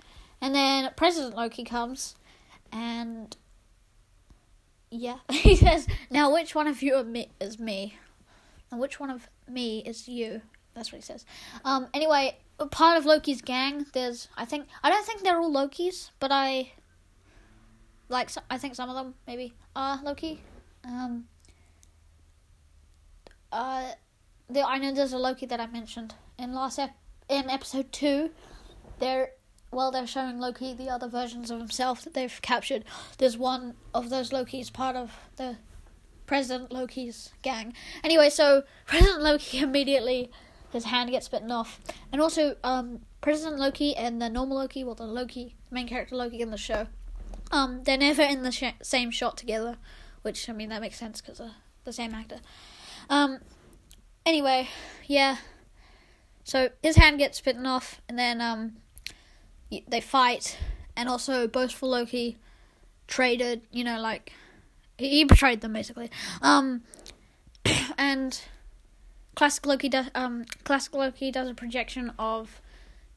and 0.41 0.55
then 0.55 0.89
President 0.95 1.35
Loki 1.35 1.63
comes, 1.63 2.15
and 2.71 3.37
yeah, 4.95 5.17
he 5.31 5.55
says, 5.55 5.87
now 6.09 6.33
which 6.33 6.55
one 6.55 6.67
of 6.67 6.81
you 6.81 7.03
me 7.03 7.29
is 7.39 7.59
me? 7.59 7.97
And 8.71 8.79
which 8.79 8.99
one 8.99 9.09
of 9.09 9.29
me 9.47 9.79
is 9.79 10.07
you? 10.07 10.41
That's 10.73 10.91
what 10.91 10.97
he 10.97 11.01
says. 11.01 11.25
Um, 11.63 11.87
anyway, 11.93 12.37
part 12.71 12.97
of 12.97 13.05
Loki's 13.05 13.41
gang, 13.41 13.85
there's, 13.93 14.27
I 14.35 14.45
think, 14.45 14.67
I 14.83 14.89
don't 14.89 15.05
think 15.05 15.23
they're 15.23 15.39
all 15.39 15.51
Lokis, 15.51 16.09
but 16.19 16.31
I, 16.31 16.71
like, 18.09 18.29
I 18.49 18.57
think 18.57 18.75
some 18.75 18.89
of 18.89 18.95
them 18.95 19.13
maybe 19.27 19.53
are 19.75 20.01
Loki. 20.03 20.41
Um, 20.83 21.25
uh, 23.51 23.91
the, 24.49 24.67
I 24.67 24.77
know 24.77 24.93
there's 24.93 25.13
a 25.13 25.17
Loki 25.17 25.45
that 25.45 25.59
I 25.59 25.67
mentioned 25.67 26.13
in 26.37 26.53
last 26.53 26.79
ep- 26.79 26.97
in 27.29 27.49
episode 27.49 27.91
two. 27.91 28.31
There 28.99 29.29
while 29.75 29.91
they're 29.91 30.07
showing 30.07 30.39
Loki 30.39 30.73
the 30.73 30.89
other 30.89 31.07
versions 31.07 31.51
of 31.51 31.59
himself 31.59 32.01
that 32.03 32.13
they've 32.13 32.41
captured, 32.41 32.85
there's 33.17 33.37
one 33.37 33.75
of 33.93 34.09
those 34.09 34.31
Lokis 34.31 34.71
part 34.71 34.95
of 34.95 35.11
the 35.35 35.57
President 36.25 36.71
Loki's 36.71 37.33
gang. 37.41 37.73
Anyway, 38.01 38.29
so 38.29 38.63
President 38.85 39.21
Loki 39.21 39.59
immediately 39.59 40.31
his 40.71 40.85
hand 40.85 41.11
gets 41.11 41.27
bitten 41.27 41.51
off, 41.51 41.79
and 42.11 42.21
also 42.21 42.55
um, 42.63 43.01
President 43.19 43.59
Loki 43.59 43.95
and 43.95 44.21
the 44.21 44.29
normal 44.29 44.57
Loki, 44.57 44.83
well 44.83 44.95
the 44.95 45.05
Loki 45.05 45.55
main 45.69 45.87
character 45.87 46.15
Loki 46.15 46.39
in 46.39 46.51
the 46.51 46.57
show, 46.57 46.87
um, 47.51 47.83
they're 47.83 47.97
never 47.97 48.23
in 48.23 48.43
the 48.43 48.51
sh- 48.51 48.73
same 48.81 49.11
shot 49.11 49.37
together, 49.37 49.75
which 50.21 50.49
I 50.49 50.53
mean 50.53 50.69
that 50.69 50.81
makes 50.81 50.97
sense 50.97 51.19
because 51.19 51.39
they're 51.39 51.51
the 51.83 51.93
same 51.93 52.13
actor. 52.13 52.39
Um, 53.09 53.39
anyway, 54.25 54.69
yeah. 55.05 55.37
So 56.45 56.69
his 56.81 56.95
hand 56.95 57.19
gets 57.19 57.41
bitten 57.41 57.65
off, 57.65 58.01
and 58.07 58.17
then 58.17 58.39
um, 58.39 58.77
they 59.87 60.01
fight, 60.01 60.57
and 60.95 61.09
also 61.09 61.47
boastful 61.47 61.89
Loki 61.89 62.37
traded. 63.07 63.61
You 63.71 63.83
know, 63.83 63.99
like 63.99 64.31
he 64.97 65.23
betrayed 65.23 65.61
them 65.61 65.73
basically. 65.73 66.09
Um, 66.41 66.83
and 67.97 68.39
classic 69.35 69.65
Loki 69.65 69.89
does 69.89 70.09
um 70.15 70.45
classic 70.63 70.93
Loki 70.93 71.31
does 71.31 71.49
a 71.49 71.53
projection 71.53 72.13
of 72.17 72.61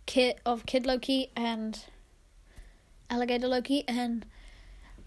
kid 0.06 0.36
of 0.44 0.66
Kid 0.66 0.86
Loki 0.86 1.30
and 1.36 1.84
Alligator 3.10 3.48
Loki 3.48 3.84
and 3.86 4.26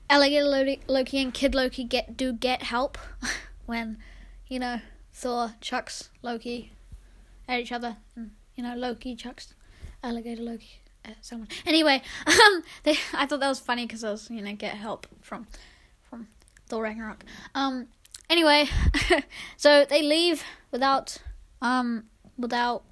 Alligator 0.10 0.46
Loki, 0.46 0.80
Loki 0.88 1.22
and 1.22 1.34
Kid 1.34 1.56
Loki 1.56 1.84
get 1.84 2.18
do 2.18 2.34
get 2.34 2.64
help 2.64 2.98
when 3.66 3.98
you 4.48 4.60
know 4.60 4.80
Thor 5.14 5.56
chucks 5.62 6.10
Loki 6.22 6.72
at 7.48 7.60
each 7.60 7.72
other 7.72 7.98
and 8.16 8.32
you 8.56 8.64
know 8.64 8.76
Loki 8.76 9.16
chucks 9.16 9.54
Alligator 10.04 10.44
Loki 10.44 10.81
someone. 11.22 11.48
Anyway, 11.66 12.02
um, 12.28 12.64
they, 12.84 12.96
I 13.14 13.26
thought 13.26 13.40
that 13.40 13.50
was 13.50 13.60
funny 13.60 13.86
because 13.86 14.04
I 14.04 14.12
was, 14.12 14.30
you 14.30 14.42
know, 14.42 14.54
get 14.56 14.76
help 14.76 15.08
from, 15.22 15.48
from 16.10 16.28
Thor 16.68 16.84
Ragnarok. 16.84 17.24
Um, 17.56 17.88
anyway, 18.30 18.68
so 19.58 19.86
they 19.86 20.02
leave 20.02 20.44
without, 20.72 21.18
um, 21.62 22.06
without, 22.38 22.84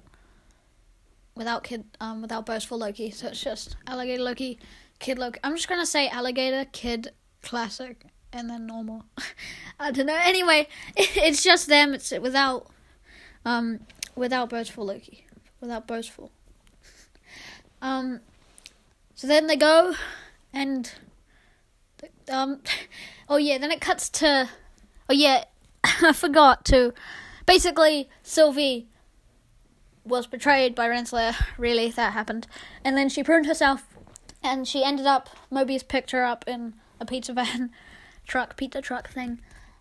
without 1.34 1.64
kid, 1.64 1.84
um, 2.00 2.22
without 2.22 2.46
boastful 2.46 2.78
Loki. 2.78 3.10
So 3.10 3.28
it's 3.28 3.42
just 3.42 3.76
alligator 3.86 4.22
Loki, 4.22 4.58
kid 4.98 5.18
Loki. 5.18 5.40
I'm 5.42 5.56
just 5.56 5.68
gonna 5.68 5.86
say 5.86 6.08
alligator, 6.08 6.66
kid, 6.72 7.12
classic, 7.42 8.04
and 8.32 8.48
then 8.48 8.66
normal. 8.66 9.04
I 9.80 9.90
don't 9.90 10.06
know. 10.06 10.18
Anyway, 10.22 10.68
it's 10.96 11.42
just 11.42 11.68
them. 11.68 11.94
It's 11.94 12.12
without, 12.12 12.66
um, 13.44 13.80
without 14.14 14.50
boastful 14.50 14.86
Loki, 14.86 15.26
without 15.60 15.86
boastful. 15.86 16.30
Um, 17.82 18.20
so 19.14 19.26
then 19.26 19.46
they 19.46 19.56
go, 19.56 19.94
and 20.52 20.92
um, 22.30 22.60
oh 23.28 23.36
yeah, 23.36 23.58
then 23.58 23.70
it 23.70 23.80
cuts 23.80 24.08
to, 24.10 24.48
oh 25.08 25.12
yeah, 25.12 25.44
I 25.84 26.12
forgot 26.12 26.64
to, 26.66 26.92
basically 27.46 28.08
Sylvie 28.22 28.86
was 30.04 30.26
betrayed 30.26 30.74
by 30.74 30.88
Renslayer. 30.88 31.34
Really, 31.58 31.90
that 31.90 32.12
happened, 32.12 32.46
and 32.84 32.96
then 32.96 33.08
she 33.08 33.22
pruned 33.22 33.46
herself, 33.46 33.86
and 34.42 34.66
she 34.66 34.84
ended 34.84 35.06
up. 35.06 35.30
Mobius 35.52 35.86
picked 35.86 36.10
her 36.10 36.24
up 36.24 36.44
in 36.46 36.74
a 36.98 37.04
pizza 37.04 37.32
van, 37.32 37.70
truck, 38.26 38.56
pizza 38.56 38.80
truck 38.80 39.08
thing, 39.08 39.40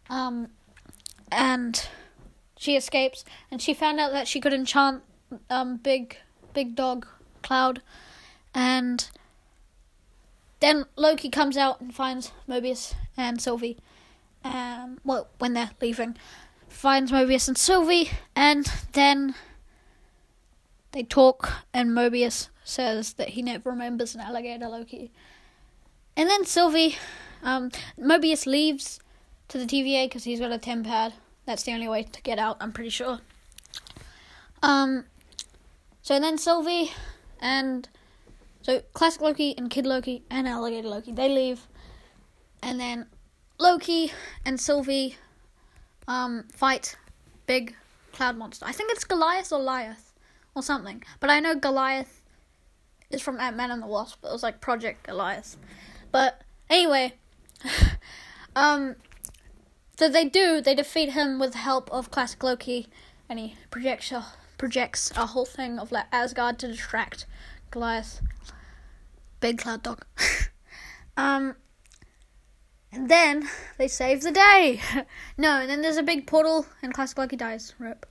um, 0.10 0.50
and 1.32 1.88
she 2.58 2.76
escapes, 2.76 3.24
and 3.52 3.62
she 3.62 3.74
found 3.74 4.00
out 4.00 4.12
that 4.12 4.28
she 4.28 4.40
could 4.40 4.54
enchant 4.54 5.04
um 5.50 5.78
big 5.78 6.18
big 6.54 6.76
dog 6.76 7.06
Cloud, 7.50 7.82
and 8.54 9.10
then 10.60 10.86
Loki 10.96 11.32
comes 11.32 11.58
out 11.58 11.82
and 11.82 11.92
finds 11.92 12.32
Mobius 12.48 12.94
and 13.18 13.42
Sylvie. 13.42 13.80
Um, 14.44 15.00
well, 15.04 15.30
when 15.40 15.54
they're 15.54 15.72
leaving, 15.82 16.16
finds 16.68 17.12
Mobius 17.12 17.48
and 17.48 17.58
Sylvie, 17.58 18.12
and 18.36 18.72
then 18.94 19.34
they 20.92 21.02
talk, 21.02 21.52
and 21.74 21.90
Mobius 21.90 22.50
says 22.64 23.14
that 23.14 23.30
he 23.30 23.42
never 23.42 23.72
remembers 23.72 24.14
an 24.14 24.22
alligator 24.22 24.68
Loki. 24.68 25.12
And 26.16 26.30
then 26.30 26.46
Sylvie, 26.46 26.98
um, 27.42 27.72
Mobius 28.00 28.46
leaves 28.46 29.00
to 29.48 29.58
the 29.58 29.66
TVA 29.66 30.06
because 30.06 30.24
he's 30.24 30.40
got 30.40 30.52
a 30.52 30.60
TemPad. 30.60 31.14
That's 31.48 31.64
the 31.64 31.74
only 31.74 31.88
way 31.88 32.04
to 32.04 32.22
get 32.22 32.38
out, 32.38 32.58
I'm 32.60 32.74
pretty 32.74 32.92
sure. 32.92 33.22
Um, 34.62 35.06
so 36.04 36.20
then 36.20 36.38
Sylvie 36.38 36.92
and 37.40 37.88
so 38.62 38.82
classic 38.94 39.22
Loki 39.22 39.58
and 39.58 39.70
Kid 39.70 39.86
Loki 39.86 40.24
and 40.30 40.48
Alligator 40.48 40.88
Loki 40.88 41.12
they 41.12 41.30
leave, 41.30 41.68
and 42.62 42.80
then 42.80 43.08
Loki 43.60 44.12
and 44.46 44.60
Sylvie 44.60 45.16
um 46.08 46.46
fight 46.52 46.98
big 47.46 47.76
cloud 48.12 48.38
monster. 48.38 48.66
I 48.66 48.72
think 48.72 48.92
it's 48.92 49.04
Goliath 49.04 49.52
or 49.52 49.60
Liath 49.60 50.14
or 50.56 50.64
something, 50.64 51.04
but 51.20 51.30
I 51.30 51.40
know 51.40 51.56
Goliath 51.56 52.24
is 53.10 53.22
from 53.22 53.40
Ant 53.40 53.56
Man 53.56 53.72
and 53.72 53.82
the 53.82 53.88
Wasp. 53.88 54.24
It 54.24 54.32
was 54.32 54.44
like 54.44 54.62
Project 54.62 55.08
Goliath, 55.08 55.58
but 56.12 56.42
anyway, 56.70 57.14
um, 58.56 58.96
so 59.98 60.10
they 60.10 60.26
do 60.26 60.62
they 60.62 60.76
defeat 60.76 61.12
him 61.12 61.40
with 61.40 61.54
the 61.54 61.60
help 61.60 61.90
of 61.92 62.12
classic 62.12 62.44
Loki, 62.44 62.88
and 63.28 63.40
he 63.40 63.56
projects 63.70 64.14
projects 64.60 65.12
a 65.16 65.26
whole 65.26 65.46
thing 65.46 65.80
of 65.80 65.92
like 65.92 66.06
Asgard 66.12 66.60
to 66.60 66.68
distract 66.68 67.26
Goliath. 67.72 68.22
Big 69.40 69.58
cloud 69.58 69.82
dog. 69.82 70.06
um, 71.18 71.56
and 72.92 73.10
then 73.10 73.48
they 73.78 73.88
save 73.88 74.22
the 74.22 74.32
day. 74.32 74.82
no, 75.38 75.62
and 75.62 75.70
then 75.70 75.82
there's 75.82 75.98
a 75.98 76.04
big 76.04 76.28
portal, 76.28 76.68
and 76.84 76.94
Classic 76.94 77.18
Loki 77.18 77.36
dies. 77.36 77.74
Rip. 77.80 78.06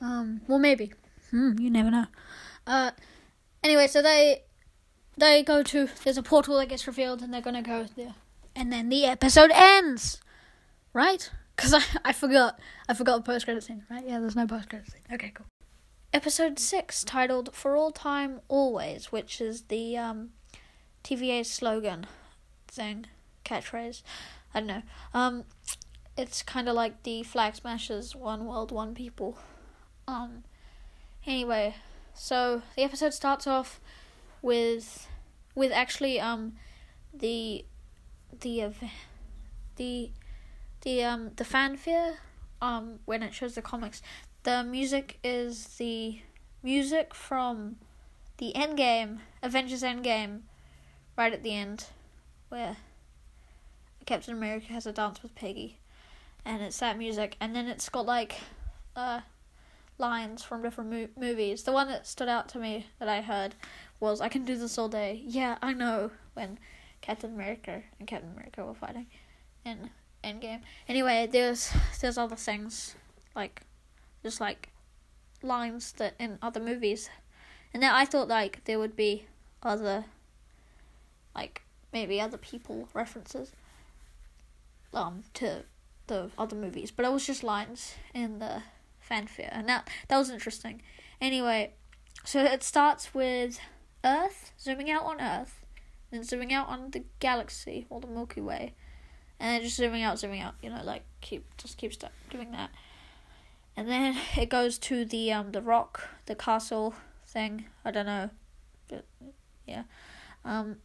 Um, 0.00 0.40
well, 0.48 0.58
maybe. 0.58 0.92
Hmm, 1.30 1.58
you 1.58 1.70
never 1.70 1.90
know. 1.90 2.06
Uh, 2.66 2.92
anyway, 3.62 3.86
so 3.86 4.02
they 4.02 4.42
they 5.16 5.42
go 5.42 5.62
to 5.62 5.88
there's 6.04 6.16
a 6.16 6.22
portal 6.22 6.56
that 6.58 6.68
gets 6.68 6.86
revealed, 6.86 7.22
and 7.22 7.32
they're 7.32 7.40
gonna 7.40 7.62
go 7.62 7.86
there, 7.96 8.14
and 8.56 8.72
then 8.72 8.88
the 8.88 9.04
episode 9.04 9.50
ends. 9.52 10.20
Right? 10.92 11.30
Because 11.54 11.74
I 11.74 11.82
I 12.04 12.12
forgot 12.12 12.58
I 12.88 12.94
forgot 12.94 13.18
the 13.18 13.32
post 13.32 13.44
credit 13.44 13.62
scene. 13.62 13.84
Right? 13.90 14.04
Yeah, 14.06 14.20
there's 14.20 14.36
no 14.36 14.46
post 14.46 14.70
credit 14.70 14.90
scene. 14.90 15.02
Okay, 15.12 15.32
cool. 15.34 15.46
Episode 16.12 16.58
six, 16.58 17.04
titled 17.04 17.54
"For 17.54 17.76
All 17.76 17.92
Time 17.92 18.40
Always," 18.48 19.12
which 19.12 19.40
is 19.40 19.62
the 19.62 19.96
um 19.96 20.30
TVA 21.04 21.46
slogan 21.46 22.06
thing, 22.66 23.06
catchphrase. 23.44 24.02
I 24.52 24.58
don't 24.58 24.66
know. 24.66 24.82
Um, 25.14 25.44
it's 26.16 26.42
kind 26.42 26.68
of 26.68 26.74
like 26.74 27.04
the 27.04 27.22
Flag 27.22 27.54
Smashers, 27.54 28.16
one 28.16 28.44
world, 28.44 28.72
one 28.72 28.92
people. 28.92 29.38
Um, 30.08 30.42
anyway, 31.24 31.76
so 32.12 32.62
the 32.74 32.82
episode 32.82 33.14
starts 33.14 33.46
off 33.46 33.80
with 34.42 35.06
with 35.54 35.70
actually 35.70 36.18
um 36.18 36.54
the 37.14 37.64
the 38.40 38.72
the 39.76 40.10
the 40.82 41.04
um 41.04 41.30
the 41.36 41.44
fanfare 41.44 42.16
um 42.60 42.98
when 43.04 43.22
it 43.22 43.32
shows 43.32 43.54
the 43.54 43.62
comics. 43.62 44.02
The 44.42 44.64
music 44.64 45.18
is 45.22 45.66
the 45.76 46.20
music 46.62 47.14
from 47.14 47.76
the 48.38 48.52
Endgame, 48.56 49.18
Avengers 49.42 49.82
Endgame 49.82 50.40
right 51.16 51.32
at 51.32 51.42
the 51.42 51.54
end 51.54 51.86
where 52.48 52.78
Captain 54.06 54.34
America 54.34 54.72
has 54.72 54.86
a 54.86 54.92
dance 54.92 55.22
with 55.22 55.34
Peggy, 55.34 55.78
and 56.44 56.62
it's 56.62 56.78
that 56.78 56.96
music, 56.96 57.36
and 57.38 57.54
then 57.54 57.68
it's 57.68 57.88
got 57.90 58.06
like 58.06 58.40
uh, 58.96 59.20
lines 59.98 60.42
from 60.42 60.62
different 60.62 60.90
mo- 60.90 61.08
movies. 61.18 61.64
The 61.64 61.72
one 61.72 61.88
that 61.88 62.06
stood 62.06 62.28
out 62.28 62.48
to 62.50 62.58
me 62.58 62.86
that 62.98 63.08
I 63.08 63.20
heard 63.20 63.54
was 64.00 64.22
"I 64.22 64.28
can 64.28 64.44
do 64.44 64.56
this 64.56 64.78
all 64.78 64.88
day." 64.88 65.22
Yeah, 65.24 65.58
I 65.60 65.74
know 65.74 66.10
when 66.32 66.58
Captain 67.02 67.34
America 67.34 67.82
and 67.98 68.08
Captain 68.08 68.32
America 68.32 68.64
were 68.64 68.74
fighting 68.74 69.06
in 69.64 69.90
Endgame. 70.24 70.62
Anyway, 70.88 71.28
there's 71.30 71.70
there's 72.00 72.18
other 72.18 72.36
things 72.36 72.94
like 73.36 73.62
just 74.22 74.40
like 74.40 74.70
lines 75.42 75.92
that 75.92 76.14
in 76.18 76.38
other 76.42 76.60
movies, 76.60 77.10
and 77.72 77.82
then 77.82 77.92
I 77.92 78.04
thought 78.04 78.28
like 78.28 78.64
there 78.64 78.78
would 78.78 78.96
be 78.96 79.26
other 79.62 80.04
like 81.34 81.62
maybe 81.92 82.20
other 82.20 82.38
people 82.38 82.88
references 82.94 83.52
um 84.92 85.22
to 85.34 85.64
the 86.06 86.30
other 86.36 86.56
movies, 86.56 86.90
but 86.90 87.06
it 87.06 87.12
was 87.12 87.26
just 87.26 87.42
lines 87.42 87.94
in 88.12 88.38
the 88.40 88.62
fanfare, 89.00 89.50
and 89.52 89.68
that 89.68 89.88
that 90.08 90.18
was 90.18 90.30
interesting. 90.30 90.82
Anyway, 91.20 91.72
so 92.24 92.40
it 92.40 92.62
starts 92.62 93.14
with 93.14 93.58
Earth 94.04 94.52
zooming 94.58 94.90
out 94.90 95.04
on 95.04 95.20
Earth, 95.20 95.64
then 96.10 96.24
zooming 96.24 96.52
out 96.52 96.68
on 96.68 96.90
the 96.90 97.04
galaxy 97.20 97.86
or 97.90 98.00
the 98.00 98.06
Milky 98.06 98.40
Way, 98.40 98.74
and 99.38 99.54
then 99.54 99.62
just 99.62 99.76
zooming 99.76 100.02
out, 100.02 100.18
zooming 100.18 100.40
out. 100.40 100.54
You 100.62 100.70
know, 100.70 100.82
like 100.82 101.04
keep 101.20 101.44
just 101.56 101.78
keep 101.78 101.92
doing 102.30 102.50
that, 102.52 102.70
and 103.80 103.88
then 103.88 104.14
it 104.36 104.50
goes 104.50 104.78
to 104.78 105.06
the 105.06 105.32
um 105.32 105.52
the 105.52 105.62
rock, 105.62 106.02
the 106.26 106.34
castle 106.34 106.94
thing. 107.26 107.64
I 107.82 107.90
don't 107.90 108.06
know, 108.06 108.30
but 108.88 109.06
yeah, 109.66 109.84
um 110.44 110.76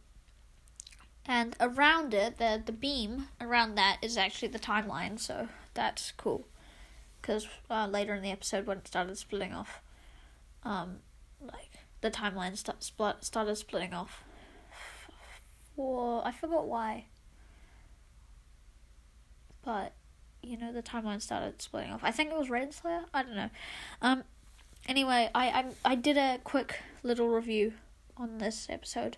and 1.26 1.54
around 1.60 2.14
it, 2.14 2.38
the 2.38 2.62
the 2.64 2.72
beam 2.72 3.28
around 3.38 3.74
that 3.74 3.98
is 4.00 4.16
actually 4.16 4.48
the 4.48 4.58
timeline. 4.58 5.20
So 5.20 5.48
that's 5.74 6.12
cool, 6.16 6.46
because 7.20 7.46
uh, 7.70 7.86
later 7.86 8.14
in 8.14 8.22
the 8.22 8.30
episode 8.30 8.66
when 8.66 8.78
it 8.78 8.88
started 8.88 9.18
splitting 9.18 9.52
off, 9.52 9.82
um, 10.62 11.00
like 11.40 11.72
the 12.00 12.10
timeline 12.10 12.56
st- 12.56 12.82
started 13.22 13.56
splitting 13.56 13.92
off. 13.92 14.22
Well, 15.76 16.22
I 16.24 16.32
forgot 16.32 16.66
why, 16.66 17.04
but 19.62 19.92
you 20.46 20.56
know 20.56 20.72
the 20.72 20.82
timeline 20.82 21.20
started 21.20 21.60
splitting 21.60 21.92
off. 21.92 22.00
I 22.02 22.10
think 22.10 22.30
it 22.30 22.38
was 22.38 22.48
Renslayer. 22.48 23.04
I 23.12 23.22
don't 23.22 23.36
know. 23.36 23.50
Um, 24.02 24.24
anyway, 24.88 25.30
I 25.34 25.48
I 25.48 25.64
I 25.92 25.94
did 25.94 26.16
a 26.16 26.38
quick 26.44 26.80
little 27.02 27.28
review 27.28 27.74
on 28.16 28.38
this 28.38 28.66
episode. 28.70 29.16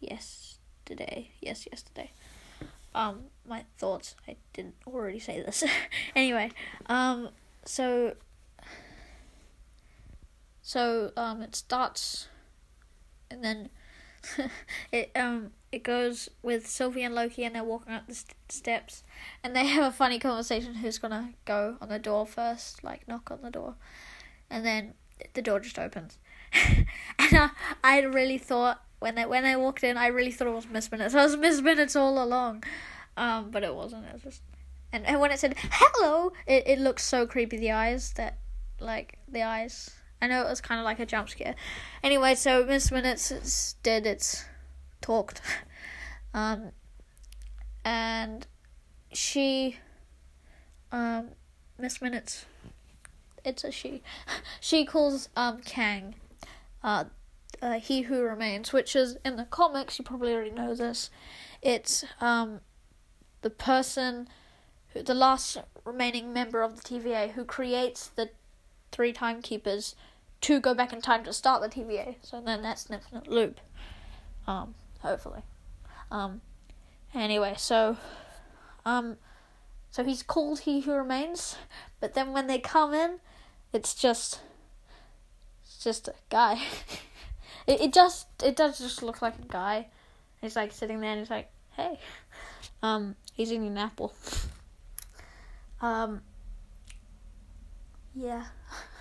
Yes, 0.00 0.58
yesterday. 0.90 1.30
Yes, 1.40 1.66
yesterday. 1.70 2.10
Um, 2.94 3.24
my 3.46 3.64
thoughts. 3.78 4.16
I 4.26 4.36
didn't 4.52 4.74
already 4.86 5.18
say 5.18 5.40
this. 5.40 5.64
anyway, 6.16 6.50
um, 6.86 7.28
so 7.64 8.14
so 10.62 11.12
um, 11.16 11.42
it 11.42 11.54
starts, 11.54 12.28
and 13.30 13.44
then 13.44 13.70
it 14.92 15.10
um 15.16 15.50
it 15.72 15.84
goes 15.84 16.28
with 16.42 16.66
Sylvie 16.66 17.02
and 17.02 17.14
Loki, 17.14 17.44
and 17.44 17.54
they're 17.54 17.64
walking 17.64 17.92
up 17.92 18.06
the 18.06 18.14
st- 18.14 18.34
steps, 18.48 19.04
and 19.42 19.54
they 19.54 19.66
have 19.76 19.84
a 19.84 19.96
funny 19.96 20.18
conversation. 20.18 20.74
Who's 20.76 20.98
gonna 20.98 21.34
go 21.44 21.76
on 21.80 21.88
the 21.88 21.98
door 21.98 22.26
first? 22.26 22.82
Like 22.82 23.06
knock 23.06 23.30
on 23.30 23.42
the 23.42 23.50
door, 23.50 23.74
and 24.48 24.64
then 24.64 24.94
the 25.34 25.42
door 25.42 25.60
just 25.60 25.78
opens, 25.78 26.18
and 26.52 26.86
I, 27.18 27.50
I 27.82 28.00
really 28.00 28.38
thought 28.38 28.82
when 28.98 29.18
I 29.18 29.26
when 29.26 29.44
I 29.44 29.56
walked 29.56 29.84
in, 29.84 29.96
I 29.96 30.08
really 30.08 30.30
thought 30.30 30.48
it 30.48 30.54
was 30.54 30.68
Miss 30.68 30.90
Minutes. 30.90 31.14
I 31.14 31.24
was 31.24 31.36
Miss 31.36 31.60
Minutes 31.60 31.96
all 31.96 32.22
along, 32.22 32.64
um, 33.16 33.50
but 33.50 33.62
it 33.62 33.74
wasn't. 33.74 34.06
It 34.06 34.12
was 34.12 34.22
just, 34.22 34.42
and, 34.92 35.06
and 35.06 35.20
when 35.20 35.30
it 35.30 35.38
said 35.38 35.56
hello, 35.58 36.32
it 36.46 36.64
it 36.66 36.78
looked 36.78 37.00
so 37.00 37.26
creepy. 37.26 37.56
The 37.56 37.72
eyes 37.72 38.12
that, 38.14 38.38
like 38.78 39.18
the 39.28 39.42
eyes. 39.42 39.90
I 40.22 40.26
know 40.26 40.42
it 40.42 40.48
was 40.48 40.60
kind 40.60 40.78
of 40.78 40.84
like 40.84 40.98
a 40.98 41.06
jump 41.06 41.30
scare. 41.30 41.54
Anyway, 42.02 42.34
so 42.34 42.64
Miss 42.64 42.90
Minutes 42.90 43.74
did 43.82 44.06
its 44.06 44.44
talked, 45.00 45.40
um, 46.34 46.72
and 47.84 48.46
she, 49.12 49.76
um, 50.92 51.30
Miss 51.78 52.02
Minutes, 52.02 52.44
it's 53.44 53.64
a 53.64 53.70
she. 53.72 54.02
She 54.60 54.84
calls 54.84 55.30
um 55.36 55.62
Kang, 55.62 56.16
uh, 56.84 57.04
uh, 57.62 57.80
He 57.80 58.02
Who 58.02 58.22
Remains, 58.22 58.72
which 58.72 58.94
is 58.94 59.16
in 59.24 59.36
the 59.36 59.44
comics. 59.44 59.98
You 59.98 60.04
probably 60.04 60.34
already 60.34 60.50
know 60.50 60.74
this. 60.74 61.10
It's 61.62 62.04
um, 62.20 62.60
the 63.42 63.50
person, 63.50 64.28
who, 64.88 65.02
the 65.02 65.14
last 65.14 65.58
remaining 65.84 66.32
member 66.32 66.62
of 66.62 66.76
the 66.76 66.82
TVA, 66.82 67.32
who 67.32 67.44
creates 67.44 68.08
the 68.08 68.30
three 68.92 69.12
timekeepers 69.12 69.94
to 70.42 70.60
go 70.60 70.74
back 70.74 70.92
in 70.92 71.00
time 71.00 71.24
to 71.24 71.32
start 71.32 71.62
the 71.62 71.68
TVA. 71.68 72.16
So 72.22 72.40
then 72.40 72.62
that's 72.62 72.86
an 72.86 72.94
infinite 72.94 73.28
loop. 73.28 73.60
Um, 74.46 74.74
hopefully. 75.00 75.42
Um, 76.10 76.40
anyway, 77.14 77.54
so 77.56 77.96
um, 78.84 79.16
so 79.90 80.04
he's 80.04 80.22
called 80.22 80.60
He 80.60 80.80
Who 80.80 80.92
Remains, 80.92 81.56
but 82.00 82.14
then 82.14 82.32
when 82.32 82.46
they 82.46 82.58
come 82.58 82.94
in, 82.94 83.20
it's 83.72 83.94
just 83.94 84.40
it's 85.64 85.82
just 85.82 86.08
a 86.08 86.14
guy. 86.30 86.60
it 87.66 87.80
it 87.80 87.92
just 87.92 88.26
it 88.42 88.56
does 88.56 88.78
just 88.78 89.02
look 89.02 89.22
like 89.22 89.38
a 89.38 89.48
guy. 89.48 89.88
He's 90.40 90.56
like 90.56 90.72
sitting 90.72 91.00
there 91.00 91.10
and 91.10 91.20
he's 91.20 91.30
like, 91.30 91.50
hey, 91.76 91.98
um, 92.82 93.14
he's 93.34 93.52
eating 93.52 93.66
an 93.66 93.78
apple. 93.78 94.14
Um, 95.82 96.20
yeah, 98.14 98.44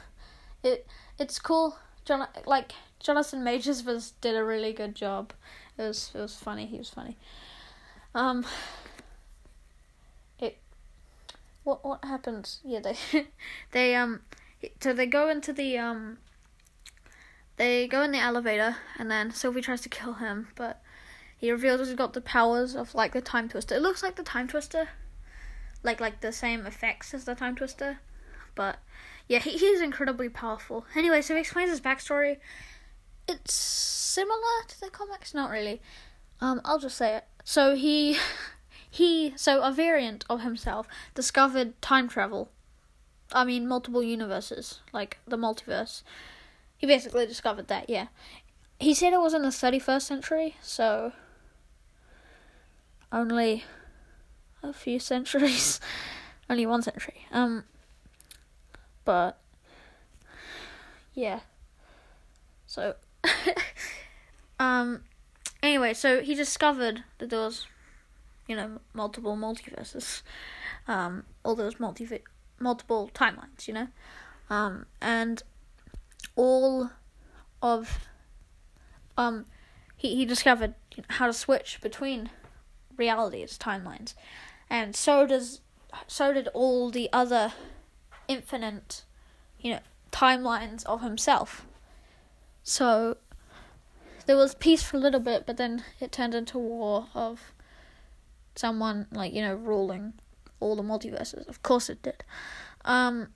it 0.64 0.88
it's 1.20 1.38
cool. 1.40 1.78
John 2.06 2.28
like 2.46 2.72
Jonathan 3.00 3.44
Majors 3.44 3.84
was 3.84 4.12
did 4.22 4.36
a 4.36 4.44
really 4.44 4.74
good 4.74 4.96
job. 4.96 5.34
It 5.78 5.84
was 5.84 6.12
it 6.16 6.20
was 6.20 6.36
funny. 6.36 6.66
He 6.66 6.78
was 6.78 6.90
funny. 6.90 7.18
Um, 8.16 8.46
it 10.40 10.58
what 11.64 11.84
what 11.86 12.04
happens? 12.04 12.60
Yeah, 12.64 12.80
they 12.80 13.28
they 13.72 13.96
um 13.96 14.22
so 14.82 14.94
they 14.94 15.06
go 15.06 15.30
into 15.30 15.54
the 15.54 15.78
um 15.78 16.18
they 17.58 17.88
go 17.88 18.02
in 18.04 18.12
the 18.12 18.20
elevator 18.20 18.78
and 18.98 19.12
then 19.12 19.32
Sylvie 19.32 19.62
tries 19.62 19.82
to 19.82 19.90
kill 19.90 20.14
him, 20.14 20.48
but 20.56 20.82
he 21.38 21.52
reveals 21.52 21.88
he's 21.88 21.96
got 21.96 22.14
the 22.14 22.22
powers 22.22 22.76
of 22.76 22.96
like 22.96 23.14
the 23.14 23.22
time 23.22 23.50
twister. 23.50 23.76
It 23.76 23.82
looks 23.82 24.02
like 24.02 24.16
the 24.16 24.24
time 24.24 24.48
twister. 24.48 24.90
Like 25.84 26.02
like 26.02 26.22
the 26.22 26.32
same 26.32 26.66
effects 26.66 27.14
as 27.14 27.26
the 27.26 27.36
time 27.36 27.56
twister. 27.56 28.00
But 28.56 28.80
yeah, 29.30 29.40
he, 29.40 29.52
he's 29.52 29.80
incredibly 29.80 30.28
powerful. 30.28 30.86
Anyway, 30.96 31.22
so 31.22 31.36
he 31.36 31.40
explains 31.40 31.70
his 31.70 31.80
backstory. 31.80 32.38
It's 33.28 33.54
similar 33.54 34.64
to 34.68 34.82
the 34.82 34.90
comics, 34.90 35.36
not 35.36 35.52
really. 35.52 35.82
Um, 36.42 36.60
I'll 36.66 36.80
just 36.80 36.98
say 36.98 37.16
it. 37.16 37.26
So 37.44 37.76
he 37.76 38.18
he 38.90 39.34
so 39.38 39.62
a 39.62 39.72
variant 39.72 40.26
of 40.30 40.42
himself 40.42 40.88
discovered 41.14 41.80
time 41.80 42.10
travel. 42.10 42.50
I 43.32 43.46
mean 43.46 43.68
multiple 43.68 44.02
universes, 44.02 44.80
like 44.92 45.20
the 45.28 45.38
multiverse. 45.38 46.02
He 46.76 46.88
basically 46.88 47.28
discovered 47.28 47.68
that, 47.68 47.88
yeah. 47.88 48.08
He 48.80 48.96
said 48.96 49.14
it 49.14 49.20
was 49.22 49.34
in 49.36 49.44
the 49.44 49.50
31st 49.50 50.02
century, 50.02 50.56
so 50.62 51.12
only 53.12 53.66
a 54.64 54.74
few 54.74 54.98
centuries, 55.12 55.80
only 56.50 56.66
one 56.66 56.82
century. 56.82 57.28
Um, 57.32 57.66
but 59.10 59.40
yeah. 61.16 61.40
So, 62.68 62.94
um, 64.60 65.02
anyway, 65.64 65.96
so 65.96 66.22
he 66.22 66.36
discovered 66.36 67.04
that 67.18 67.32
there 67.32 67.40
was, 67.40 67.66
you 68.48 68.56
know, 68.56 68.82
multiple 68.94 69.36
multiverses, 69.36 70.22
um, 70.88 71.24
all 71.44 71.56
those 71.56 71.80
multi 71.80 72.08
multiple 72.60 73.10
timelines, 73.16 73.68
you 73.68 73.74
know, 73.74 73.88
um, 74.52 74.86
and 75.02 75.42
all 76.36 76.92
of, 77.64 78.08
um, 79.18 79.46
he 79.98 80.16
he 80.18 80.24
discovered 80.24 80.76
how 81.08 81.26
to 81.26 81.34
switch 81.34 81.80
between 81.82 82.30
realities, 82.96 83.58
timelines, 83.58 84.14
and 84.70 84.96
so 84.96 85.26
does 85.26 85.62
so 86.06 86.32
did 86.32 86.48
all 86.50 86.92
the 86.92 87.10
other 87.12 87.54
infinite, 88.30 89.04
you 89.60 89.74
know, 89.74 89.80
timelines 90.12 90.86
of 90.86 91.02
himself. 91.02 91.66
So 92.64 93.18
there 94.26 94.38
was 94.38 94.56
peace 94.56 94.84
for 94.84 94.96
a 94.96 95.00
little 95.00 95.20
bit, 95.20 95.46
but 95.46 95.58
then 95.58 95.84
it 96.00 96.14
turned 96.14 96.36
into 96.36 96.58
war 96.58 97.08
of 97.14 97.52
someone 98.56 99.08
like 99.12 99.34
you 99.34 99.42
know 99.42 99.56
ruling 99.56 100.14
all 100.60 100.76
the 100.76 100.84
multiverses. 100.84 101.48
Of 101.48 101.62
course 101.64 101.90
it 101.90 102.02
did. 102.02 102.24
Um. 102.86 103.30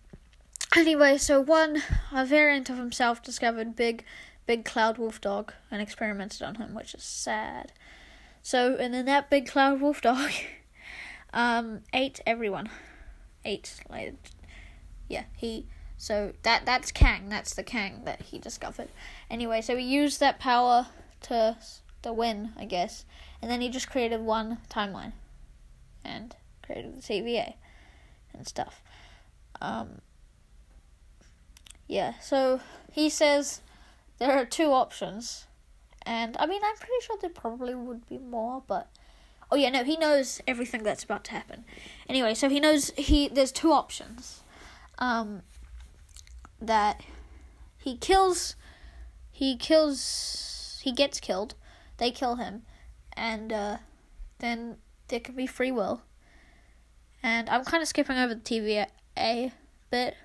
Anyway, 0.76 1.18
so 1.18 1.40
one 1.40 1.84
a 2.12 2.26
variant 2.26 2.70
of 2.70 2.78
himself 2.78 3.22
discovered 3.22 3.76
big, 3.76 4.04
big 4.48 4.66
cloud 4.66 4.98
wolf 4.98 5.22
dog 5.22 5.54
and 5.70 5.82
experimented 5.82 6.42
on 6.42 6.56
him, 6.56 6.74
which 6.74 6.96
is 6.96 7.04
sad. 7.04 7.72
So, 8.42 8.76
and 8.76 8.94
then 8.94 9.06
that 9.06 9.30
big 9.30 9.48
cloud 9.48 9.82
wolf 9.82 10.02
dog 10.02 10.32
um, 11.34 11.82
ate 11.94 12.22
everyone. 12.26 12.70
Ate, 13.46 13.76
like, 13.90 14.16
yeah, 15.14 15.24
he. 15.36 15.68
So 15.98 16.34
that 16.44 16.66
that's 16.66 16.92
Kang. 16.92 17.30
That's 17.30 17.54
the 17.54 17.64
Kang 17.64 18.02
that 18.06 18.22
he 18.24 18.40
discovered. 18.40 18.90
Anyway, 19.30 19.62
so 19.62 19.78
he 19.78 19.86
used 19.86 20.20
that 20.20 20.40
power 20.40 20.88
to 21.24 21.58
to 22.02 22.14
win, 22.14 22.52
I 22.58 22.66
guess, 22.66 23.06
and 23.42 23.50
then 23.50 23.62
he 23.62 23.70
just 23.70 23.90
created 23.90 24.22
one 24.22 24.58
timeline, 24.70 25.14
and 26.04 26.36
created 26.66 26.96
the 26.96 27.02
TVA 27.02 27.54
and 28.34 28.48
stuff. 28.48 28.82
Um, 29.62 30.02
yeah, 31.88 32.20
so 32.20 32.60
he 32.92 33.10
says 33.10 33.62
there 34.18 34.32
are 34.32 34.46
two 34.46 34.72
options 34.72 35.48
and 36.06 36.36
I 36.38 36.46
mean, 36.46 36.62
I'm 36.64 36.76
pretty 36.76 37.06
sure 37.06 37.18
there 37.20 37.30
probably 37.30 37.76
would 37.76 38.08
be 38.08 38.18
more, 38.18 38.64
but 38.68 38.90
oh 39.52 39.56
yeah, 39.56 39.70
no, 39.70 39.84
he 39.84 39.98
knows 39.98 40.42
everything 40.48 40.84
that's 40.84 41.04
about 41.04 41.24
to 41.26 41.32
happen. 41.32 41.66
Anyway, 42.10 42.34
so 42.34 42.50
he 42.50 42.60
knows 42.60 42.92
he 42.98 43.28
there's 43.28 43.52
two 43.52 43.72
options. 43.72 44.43
Um, 45.00 45.42
that 46.62 47.02
he 47.78 47.98
kills, 47.98 48.56
he 49.32 49.58
kills, 49.58 50.80
he 50.84 50.92
gets 50.92 51.20
killed. 51.20 51.56
They 51.98 52.12
kill 52.12 52.36
him, 52.36 52.64
and 53.16 53.52
uh, 53.54 53.78
then 54.40 54.78
there 55.08 55.20
can 55.20 55.36
be 55.36 55.48
free 55.48 55.72
will. 55.72 56.02
And 57.22 57.50
I'm 57.50 57.64
kind 57.64 57.82
of 57.82 57.88
skipping 57.88 58.18
over 58.18 58.36
the 58.36 58.42
TVA 58.42 59.52
bit, 59.90 60.16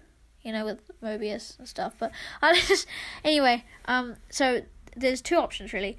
you 0.42 0.52
know, 0.52 0.64
with 0.64 0.90
Mobius 1.02 1.58
and 1.58 1.68
stuff. 1.68 1.94
But 1.98 2.12
I 2.42 2.60
just 2.60 2.86
anyway. 3.24 3.64
Um, 3.84 4.16
so 4.30 4.62
there's 4.96 5.20
two 5.20 5.36
options 5.36 5.72
really. 5.72 5.96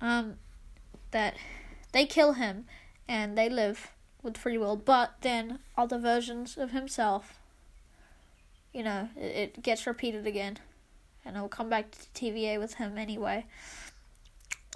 Um, 0.00 0.36
that 1.10 1.34
they 1.92 2.06
kill 2.06 2.34
him 2.34 2.66
and 3.08 3.36
they 3.36 3.48
live 3.48 3.92
with 4.22 4.36
free 4.36 4.58
will, 4.58 4.76
but 4.76 5.14
then 5.22 5.58
other 5.76 5.98
versions 5.98 6.56
of 6.56 6.70
himself, 6.70 7.39
you 8.72 8.82
know, 8.82 9.08
it, 9.16 9.36
it 9.56 9.62
gets 9.62 9.86
repeated 9.86 10.26
again, 10.26 10.58
and 11.24 11.36
it'll 11.36 11.48
come 11.48 11.68
back 11.68 11.90
to 11.90 11.98
TVA 12.14 12.58
with 12.58 12.74
him 12.74 12.96
anyway. 12.98 13.46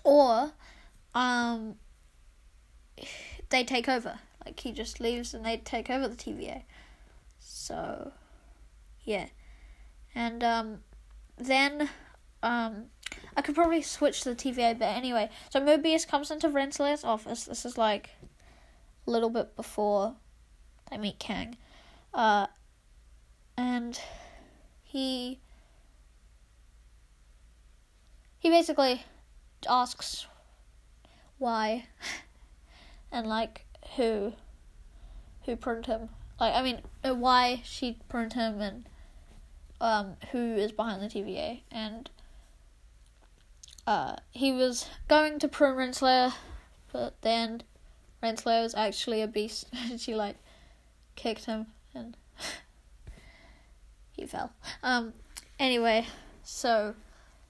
Or, 0.03 0.53
um, 1.15 1.77
they 3.51 3.65
take 3.65 3.89
over. 3.89 4.19
Like 4.45 4.61
he 4.61 4.73
just 4.73 5.01
leaves 5.01 5.33
and 5.33 5.45
they 5.45 5.57
take 5.57 5.89
over 5.89 6.07
the 6.07 6.17
TVA. 6.17 6.63
So, 7.39 8.13
yeah, 9.05 9.27
and 10.15 10.45
um, 10.45 10.79
then 11.39 11.89
um, 12.43 12.85
I 13.37 13.43
could 13.43 13.55
probably 13.55 13.83
switch 13.83 14.23
to 14.23 14.35
the 14.35 14.37
TVA, 14.37 14.79
but 14.79 14.87
anyway. 14.87 15.31
So 15.51 15.61
Mobius 15.61 16.07
comes 16.07 16.31
into 16.31 16.49
Renslayer's 16.49 17.05
office. 17.05 17.45
This 17.45 17.65
is 17.65 17.79
like 17.79 18.11
a 19.07 19.11
little 19.11 19.31
bit 19.31 19.57
before 19.57 20.15
they 20.91 20.99
meet 20.99 21.19
Kang. 21.19 21.57
Uh, 22.13 22.47
and 23.57 24.01
he 24.83 25.39
he 28.39 28.51
basically 28.51 29.05
asks 29.69 30.27
why 31.39 31.87
and 33.13 33.27
like 33.27 33.65
who 33.97 34.33
who 35.45 35.57
pruned 35.57 35.87
him. 35.87 36.09
Like 36.41 36.55
I 36.55 36.63
mean, 36.63 36.81
uh, 37.05 37.15
why 37.15 37.63
she 37.65 37.99
pruned 38.09 38.33
him 38.33 38.61
and 38.61 38.89
um 39.81 40.17
who 40.33 40.55
is 40.55 40.73
behind 40.73 41.03
the 41.03 41.07
TVA 41.07 41.61
and 41.71 42.11
uh, 43.87 44.17
he 44.31 44.53
was 44.53 44.87
going 45.09 45.39
to 45.39 45.49
prune 45.49 45.77
Renslayer, 45.77 46.33
but 46.93 47.21
then 47.21 47.63
Renslayer 48.23 48.63
was 48.63 48.75
actually 48.75 49.21
a 49.21 49.27
beast, 49.27 49.67
and 49.73 50.01
she 50.01 50.15
like 50.15 50.37
kicked 51.17 51.45
him 51.45 51.67
and 51.95 52.17
he 54.17 54.27
fell. 54.27 54.53
Um, 54.83 55.13
anyway, 55.59 56.07
so 56.43 56.95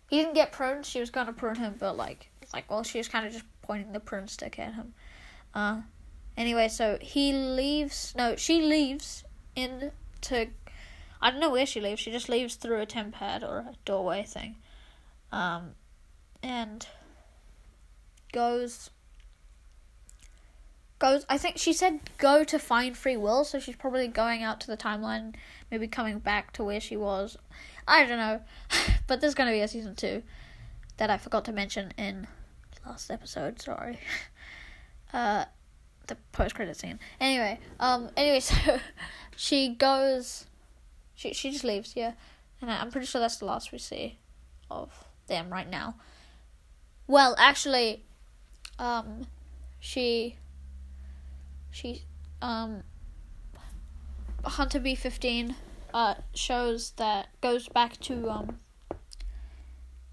he 0.09 0.19
didn't 0.19 0.35
get 0.35 0.53
pruned. 0.53 0.87
She 0.87 1.01
was 1.01 1.11
gonna 1.11 1.33
prune 1.33 1.57
him, 1.57 1.77
but 1.79 1.97
like, 1.97 2.31
like, 2.53 2.71
well, 2.71 2.83
she 2.83 2.99
was 2.99 3.09
kind 3.09 3.27
of 3.27 3.33
just 3.33 3.45
pointing 3.63 3.93
the 3.93 4.01
prune 4.01 4.29
stick 4.29 4.59
at 4.59 4.75
him. 4.75 4.95
Uh, 5.55 5.83
anyway, 6.37 6.69
so 6.69 6.99
he 7.01 7.33
leaves. 7.33 8.15
No, 8.17 8.37
she 8.37 8.63
leaves 8.63 9.25
into. 9.55 10.49
I 11.21 11.31
don't 11.31 11.41
know 11.41 11.51
where 11.51 11.67
she 11.67 11.81
leaves. 11.81 12.01
She 12.01 12.11
just 12.11 12.29
leaves 12.29 12.57
through 12.57 12.81
a 12.81 12.87
TemPad 12.87 13.43
or 13.43 13.59
a 13.59 13.75
doorway 13.85 14.25
thing. 14.25 14.57
Um, 15.33 15.71
and 16.43 16.87
goes 18.33 18.91
goes 20.99 21.25
I 21.29 21.39
think 21.39 21.59
she 21.59 21.73
said 21.73 22.01
go 22.19 22.45
to 22.45 22.59
find 22.59 22.97
free 22.97 23.17
will, 23.17 23.45
so 23.45 23.59
she's 23.59 23.77
probably 23.77 24.09
going 24.09 24.43
out 24.43 24.61
to 24.61 24.67
the 24.67 24.77
timeline, 24.77 25.35
maybe 25.71 25.87
coming 25.87 26.19
back 26.19 26.53
to 26.55 26.65
where 26.65 26.81
she 26.81 26.97
was. 26.97 27.37
I 27.87 28.05
don't 28.07 28.19
know. 28.19 28.41
but 29.07 29.21
there's 29.21 29.35
gonna 29.35 29.51
be 29.51 29.61
a 29.61 29.69
season 29.69 29.95
two 29.95 30.23
that 30.97 31.11
I 31.11 31.19
forgot 31.19 31.45
to 31.47 31.53
mention 31.53 31.93
in 31.99 32.27
last 32.87 33.11
episode, 33.11 33.61
sorry. 33.61 33.99
Uh 35.13 35.45
the 36.09 36.17
post 36.33 36.57
credit 36.57 36.77
scene. 36.77 36.99
Anyway, 37.21 37.61
um 37.79 38.11
anyway, 38.17 38.41
so 38.41 38.81
she 39.37 39.69
goes 39.69 40.47
she 41.15 41.33
she 41.33 41.53
just 41.53 41.63
leaves, 41.63 41.93
yeah. 41.95 42.15
and 42.61 42.69
I'm 42.69 42.91
pretty 42.91 43.07
sure 43.07 43.21
that's 43.21 43.37
the 43.37 43.45
last 43.45 43.71
we 43.71 43.79
see 43.79 44.19
of 44.71 45.05
them 45.29 45.51
right 45.51 45.71
now. 45.71 45.95
Well, 47.07 47.35
actually, 47.39 48.03
um, 48.79 49.27
she, 49.79 50.37
she, 51.75 52.05
um, 52.41 52.85
Hunter 54.45 54.79
B 54.79 54.95
fifteen, 54.95 55.57
uh, 55.93 56.15
shows 56.33 56.93
that 56.93 57.29
goes 57.41 57.69
back 57.69 57.99
to 58.03 58.31
um, 58.31 58.61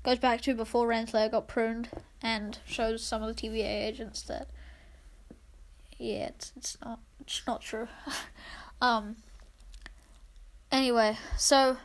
goes 0.03 0.17
back 0.17 0.41
to 0.41 0.55
before 0.55 0.87
Renslayer 0.87 1.29
got 1.29 1.47
pruned, 1.47 1.89
and 2.19 2.57
shows 2.65 3.03
some 3.03 3.21
of 3.21 3.35
the 3.35 3.47
TVA 3.47 3.87
agents 3.87 4.23
that, 4.23 4.47
yeah, 5.99 6.29
it's 6.29 6.51
it's 6.57 6.77
not 6.83 6.99
it's 7.19 7.43
not 7.45 7.61
true. 7.61 7.87
um. 8.81 9.17
Anyway, 10.71 11.17
so 11.37 11.77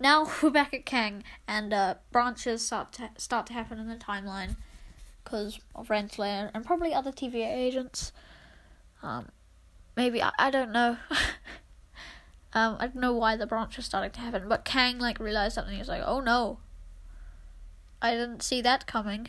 now 0.00 0.28
we're 0.42 0.50
back 0.50 0.74
at 0.74 0.84
Kang, 0.84 1.22
and 1.46 1.72
uh, 1.72 1.94
branches 2.10 2.66
start 2.66 2.92
to 2.94 3.10
start 3.18 3.46
to 3.46 3.52
happen 3.52 3.78
in 3.78 3.88
the 3.88 3.94
timeline 3.94 4.56
because 5.22 5.60
of 5.76 5.88
Renslayer 5.88 6.50
and 6.52 6.66
probably 6.66 6.92
other 6.92 7.12
TVA 7.12 7.54
agents. 7.54 8.10
Um, 9.02 9.28
maybe 9.96 10.22
I, 10.22 10.32
I 10.38 10.50
don't 10.50 10.72
know. 10.72 10.96
um, 12.52 12.76
I 12.78 12.86
don't 12.86 12.96
know 12.96 13.14
why 13.14 13.36
the 13.36 13.46
branch 13.46 13.78
is 13.78 13.84
starting 13.84 14.10
to 14.12 14.20
happen, 14.20 14.48
but 14.48 14.64
Kang 14.64 14.98
like 14.98 15.20
realized 15.20 15.54
something. 15.54 15.76
He's 15.76 15.88
like, 15.88 16.02
"Oh 16.04 16.20
no, 16.20 16.58
I 18.02 18.12
didn't 18.12 18.42
see 18.42 18.60
that 18.62 18.86
coming." 18.86 19.28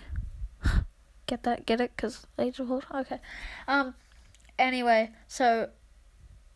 get 1.27 1.43
that? 1.43 1.65
Get 1.65 1.81
it? 1.81 1.95
Cause 1.97 2.25
Age 2.37 2.59
of 2.59 2.71
Ultron. 2.71 3.01
Okay. 3.01 3.19
Um. 3.67 3.95
Anyway, 4.57 5.11
so 5.27 5.69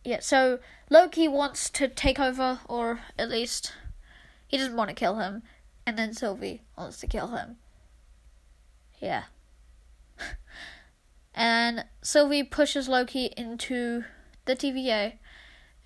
yeah, 0.04 0.20
so 0.20 0.58
Loki 0.90 1.26
wants 1.28 1.70
to 1.70 1.88
take 1.88 2.20
over, 2.20 2.60
or 2.68 3.00
at 3.18 3.30
least 3.30 3.72
he 4.46 4.58
doesn't 4.58 4.76
want 4.76 4.90
to 4.90 4.94
kill 4.94 5.16
him, 5.16 5.42
and 5.86 5.98
then 5.98 6.12
Sylvie 6.12 6.62
wants 6.76 6.98
to 7.00 7.06
kill 7.06 7.28
him. 7.28 7.56
Yeah. 9.00 9.24
and 11.34 11.84
Sylvie 12.02 12.42
pushes 12.42 12.88
Loki 12.88 13.30
into 13.36 14.04
the 14.44 14.54
TVA 14.54 15.14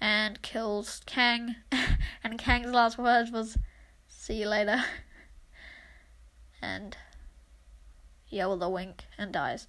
and 0.00 0.40
kills 0.42 1.00
Kang, 1.06 1.56
and 2.24 2.38
Kang's 2.38 2.72
last 2.72 2.98
words 2.98 3.30
was, 3.30 3.56
"See 4.08 4.40
you 4.40 4.48
later." 4.48 4.84
and 6.62 6.96
yeah, 8.28 8.46
with 8.46 8.62
a 8.62 8.68
wink, 8.68 9.04
and 9.16 9.32
dies. 9.32 9.66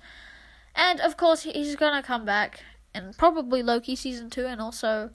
And 0.76 1.00
of 1.00 1.18
course, 1.18 1.44
he's 1.44 1.76
gonna 1.76 2.04
come 2.04 2.26
back, 2.26 2.64
and 2.94 3.18
probably 3.18 3.64
Loki 3.64 3.96
season 3.96 4.30
two, 4.30 4.46
and 4.46 4.62
also 4.62 5.12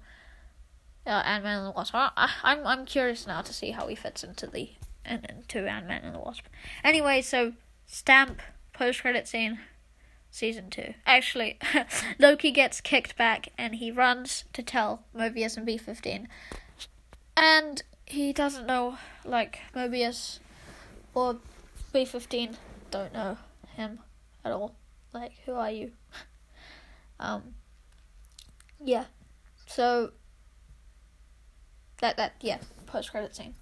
uh, 1.07 1.11
Ant 1.11 1.45
Man 1.45 1.59
and 1.59 1.67
the 1.67 1.71
Wasp. 1.73 1.95
I, 1.95 2.31
I'm 2.43 2.67
I'm 2.67 2.87
curious 2.87 3.27
now 3.27 3.43
to 3.43 3.53
see 3.53 3.73
how 3.73 3.87
he 3.87 3.95
fits 3.95 4.25
into 4.25 4.47
the 4.47 4.71
and 5.05 5.27
into 5.27 5.69
Ant 5.69 5.87
Man 5.87 6.03
and 6.03 6.15
the 6.15 6.21
Wasp. 6.21 6.45
Anyway, 6.83 7.21
so 7.21 7.53
stamp 7.87 8.41
post 8.73 9.01
credit 9.01 9.29
scene, 9.29 9.59
season 10.35 10.69
two. 10.69 10.95
Actually, 11.07 11.59
Loki 12.19 12.51
gets 12.51 12.81
kicked 12.81 13.17
back 13.17 13.51
and 13.57 13.77
he 13.77 13.93
runs 13.93 14.45
to 14.53 14.63
tell 14.63 15.05
Mobius 15.17 15.57
and 15.57 15.65
B 15.65 15.79
fifteen, 15.79 16.29
and 17.37 17.83
he 18.05 18.33
doesn't 18.33 18.67
know 18.67 18.99
like 19.25 19.61
Mobius 19.75 20.41
or 21.15 21.37
B 21.93 22.05
fifteen 22.05 22.57
don't 22.91 23.15
know 23.15 23.39
him 23.77 24.01
at 24.45 24.51
all. 24.51 24.75
Like, 25.13 25.33
who 25.47 25.53
are 25.53 25.71
you? 25.71 25.93
um. 27.21 27.55
Yeah. 28.83 29.05
So 29.67 30.11
that 31.99 32.17
that 32.17 32.35
yeah 32.41 32.59
post 32.87 33.13
credit 33.13 33.37
scene 33.37 33.55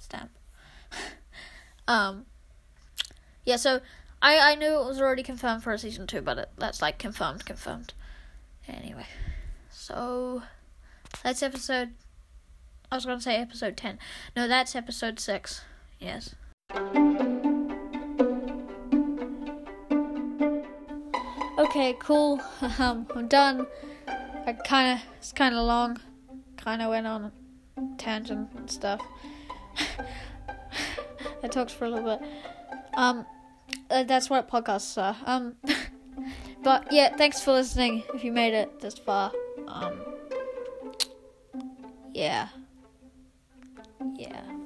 stamp. 0.00 0.30
um, 1.88 2.24
yeah. 3.44 3.56
So 3.56 3.80
I 4.20 4.52
I 4.52 4.54
knew 4.54 4.80
it 4.80 4.84
was 4.86 5.00
already 5.00 5.22
confirmed 5.22 5.62
for 5.62 5.72
a 5.72 5.78
season 5.78 6.06
two, 6.06 6.20
but 6.20 6.38
it, 6.38 6.50
that's 6.58 6.82
like 6.82 6.98
confirmed, 6.98 7.44
confirmed. 7.44 7.92
Anyway, 8.66 9.06
so 9.70 10.42
that's 11.22 11.42
episode. 11.42 11.90
I 12.90 12.96
was 12.96 13.06
gonna 13.06 13.20
say 13.20 13.36
episode 13.36 13.76
ten. 13.76 13.98
No, 14.36 14.48
that's 14.48 14.74
episode 14.74 15.20
six. 15.20 15.62
Yes. 15.98 16.34
Okay, 21.58 21.96
cool. 21.98 22.40
Um, 22.78 23.06
I'm 23.14 23.28
done. 23.28 23.66
I 24.46 24.52
kind 24.52 24.98
of 24.98 25.04
it's 25.18 25.32
kind 25.32 25.54
of 25.54 25.64
long 25.66 26.00
kind 26.56 26.82
of 26.82 26.90
went 26.90 27.06
on 27.06 27.32
tangent 27.98 28.48
and 28.56 28.70
stuff. 28.70 29.00
I 31.42 31.48
talked 31.48 31.70
for 31.70 31.86
a 31.86 31.90
little 31.90 32.16
bit. 32.16 32.28
Um, 32.94 33.24
uh, 33.90 34.02
that's 34.04 34.30
what 34.30 34.48
podcasts 34.48 35.00
are. 35.00 35.16
Um, 35.26 35.56
but 36.62 36.92
yeah, 36.92 37.16
thanks 37.16 37.40
for 37.40 37.52
listening. 37.52 38.02
If 38.14 38.24
you 38.24 38.32
made 38.32 38.54
it 38.54 38.80
this 38.80 38.94
far, 38.94 39.32
um, 39.66 40.00
yeah, 42.14 42.48
yeah. 44.16 44.57